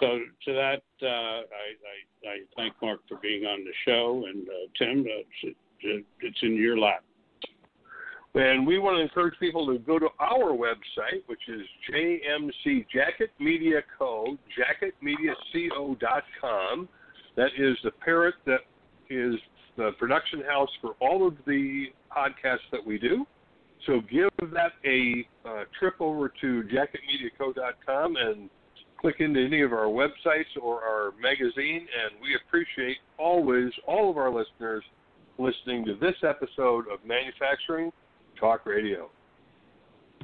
So 0.00 0.20
to 0.46 0.52
that, 0.52 0.82
uh, 1.02 1.06
I, 1.06 1.46
I, 2.26 2.28
I, 2.28 2.38
thank 2.56 2.74
Mark 2.82 3.00
for 3.08 3.16
being 3.18 3.44
on 3.44 3.64
the 3.64 3.72
show, 3.86 4.24
and 4.28 4.48
uh, 4.48 4.66
Tim, 4.78 5.00
uh, 5.00 5.22
it's, 5.42 5.56
it's 6.20 6.38
in 6.42 6.56
your 6.56 6.78
lap. 6.78 7.04
And 8.34 8.66
we 8.66 8.78
want 8.80 8.96
to 8.96 9.02
encourage 9.02 9.38
people 9.38 9.64
to 9.66 9.78
go 9.78 10.00
to 10.00 10.08
our 10.18 10.52
website, 10.52 11.22
which 11.26 11.48
is 11.48 11.60
JMC 11.92 12.86
Jacket 12.92 13.30
Media 13.38 13.82
Co. 13.96 14.36
JacketMediaCo.com. 14.58 16.88
That 17.36 17.50
is 17.56 17.76
the 17.84 17.92
parent 17.92 18.34
that 18.46 18.62
is 19.08 19.36
the 19.76 19.92
production 19.98 20.42
house 20.42 20.70
for 20.80 20.96
all 21.00 21.28
of 21.28 21.36
the 21.46 21.92
podcasts 22.10 22.68
that 22.72 22.84
we 22.84 22.98
do. 22.98 23.24
So 23.86 24.00
give 24.10 24.30
that 24.52 24.72
a 24.84 25.26
uh, 25.46 25.64
trip 25.78 25.94
over 26.00 26.32
to 26.40 26.64
jacketmediaco.com 26.64 28.16
and 28.16 28.50
click 29.00 29.16
into 29.18 29.44
any 29.44 29.62
of 29.62 29.72
our 29.72 29.86
websites 29.86 30.56
or 30.60 30.82
our 30.82 31.12
magazine. 31.20 31.86
And 32.02 32.20
we 32.22 32.36
appreciate 32.46 32.98
always 33.18 33.72
all 33.86 34.10
of 34.10 34.16
our 34.16 34.32
listeners 34.32 34.84
listening 35.38 35.84
to 35.84 35.94
this 36.00 36.16
episode 36.22 36.86
of 36.92 37.04
Manufacturing 37.04 37.92
Talk 38.38 38.64
Radio. 38.66 39.10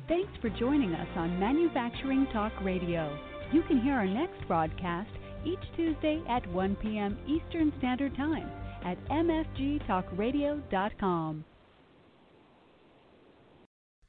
Thanks 0.08 0.32
for 0.40 0.48
joining 0.50 0.94
us 0.94 1.08
on 1.16 1.38
Manufacturing 1.38 2.26
Talk 2.32 2.52
Radio. 2.62 3.16
You 3.52 3.62
can 3.62 3.80
hear 3.82 3.94
our 3.94 4.06
next 4.06 4.46
broadcast 4.48 5.10
each 5.44 5.60
Tuesday 5.76 6.22
at 6.28 6.46
1 6.50 6.76
p.m. 6.76 7.18
Eastern 7.26 7.72
Standard 7.78 8.16
Time 8.16 8.50
at 8.84 8.96
mfgtalkradio.com. 9.08 11.44